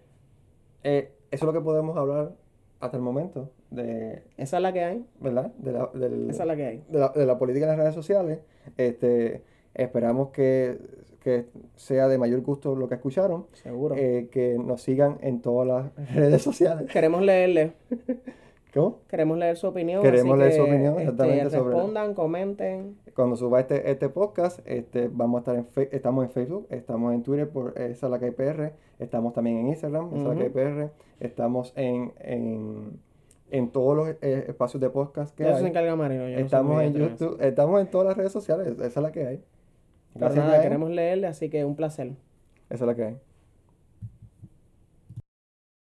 eh, 0.84 1.12
eso 1.32 1.44
es 1.44 1.44
lo 1.44 1.54
que 1.54 1.62
podemos 1.62 1.98
hablar 1.98 2.32
hasta 2.80 2.98
el 2.98 3.04
momento 3.04 3.50
de, 3.72 4.24
Esa 4.38 4.58
es 4.58 4.64
la 4.64 4.72
que 4.74 4.84
hay, 4.84 5.06
¿verdad? 5.20 5.52
De 5.58 5.72
la, 5.72 5.90
del- 5.94 6.30
esa 6.30 6.44
es 6.44 6.48
la 6.48 6.56
que 6.56 6.66
hay. 6.66 6.84
de 6.90 7.00
la, 7.00 7.10
de 7.10 7.26
la 7.26 7.38
política 7.38 7.66
en 7.66 7.70
las 7.72 7.80
redes 7.80 7.96
sociales. 7.96 8.40
Este, 8.78 9.44
esperamos 9.74 10.30
que, 10.30 10.78
que 11.22 11.46
sea 11.76 12.08
de 12.08 12.18
mayor 12.18 12.42
gusto 12.42 12.76
lo 12.76 12.88
que 12.88 12.96
escucharon. 12.96 13.48
Seguro. 13.54 13.96
eh, 13.98 14.30
que 14.32 14.58
nos 14.60 14.82
sigan 14.82 15.18
en 15.22 15.42
todas 15.42 15.68
las 15.96 16.10
redes 16.16 16.42
sociales. 16.42 16.92
Queremos 16.92 17.22
leerle, 17.22 17.74
¿Cómo? 18.76 19.00
queremos 19.08 19.38
leer 19.38 19.56
su 19.58 19.68
opinión. 19.68 20.04
Queremos 20.04 20.34
así 20.34 20.40
leer 20.40 20.54
su 20.54 20.62
opinión, 20.64 20.94
este, 20.94 21.04
exactamente, 21.04 21.50
sobre- 21.50 21.74
respondan, 21.76 22.14
comenten. 22.14 22.98
Cuando 23.16 23.36
suba 23.38 23.60
este, 23.62 23.90
este 23.90 24.10
podcast, 24.10 24.60
este, 24.66 25.10
vamos 25.12 25.38
a 25.38 25.40
estar 25.40 25.56
en 25.56 25.66
Fe- 25.66 25.90
estamos 25.96 26.26
en 26.26 26.30
Facebook, 26.32 26.68
estamos 26.70 27.14
en 27.14 27.24
Twitter 27.24 27.50
por 27.50 27.80
esa 27.80 28.10
la 28.10 28.20
que 28.20 28.26
hay 28.26 28.32
PR, 28.32 28.74
estamos 29.00 29.34
también 29.34 29.58
en 29.60 29.68
Instagram, 29.70 30.14
esa 30.14 30.28
la 30.30 30.36
que 30.36 30.44
hay 30.44 30.50
PR, 30.50 30.90
estamos 31.22 31.72
en, 31.78 32.12
en, 32.20 33.00
en 33.50 33.70
todos 33.72 33.96
los 33.96 34.10
eh, 34.22 34.46
espacios 34.50 34.82
de 34.82 34.90
podcast 34.90 35.34
que 35.36 35.44
eso 35.44 35.58
se 35.58 35.64
hay. 35.64 35.70
encarga 35.70 35.96
Marino. 35.96 36.28
yo 36.28 36.38
Estamos 36.38 36.82
en 36.84 36.90
eso. 36.96 37.00
YouTube, 37.10 37.38
estamos 37.42 37.80
en 37.82 37.88
todas 37.88 38.08
las 38.08 38.18
redes 38.18 38.34
sociales, 38.34 38.68
esa 38.78 38.86
es 38.86 38.98
la 38.98 39.12
que 39.14 39.26
hay. 39.26 39.44
Pero 40.14 40.34
nada, 40.36 40.62
queremos 40.62 40.90
leerle, 40.90 41.28
así 41.28 41.50
que 41.50 41.64
un 41.66 41.76
placer. 41.78 42.14
Esa 42.70 42.84
es 42.84 42.88
la 42.88 42.96
que 42.96 43.04
hay. 43.04 43.18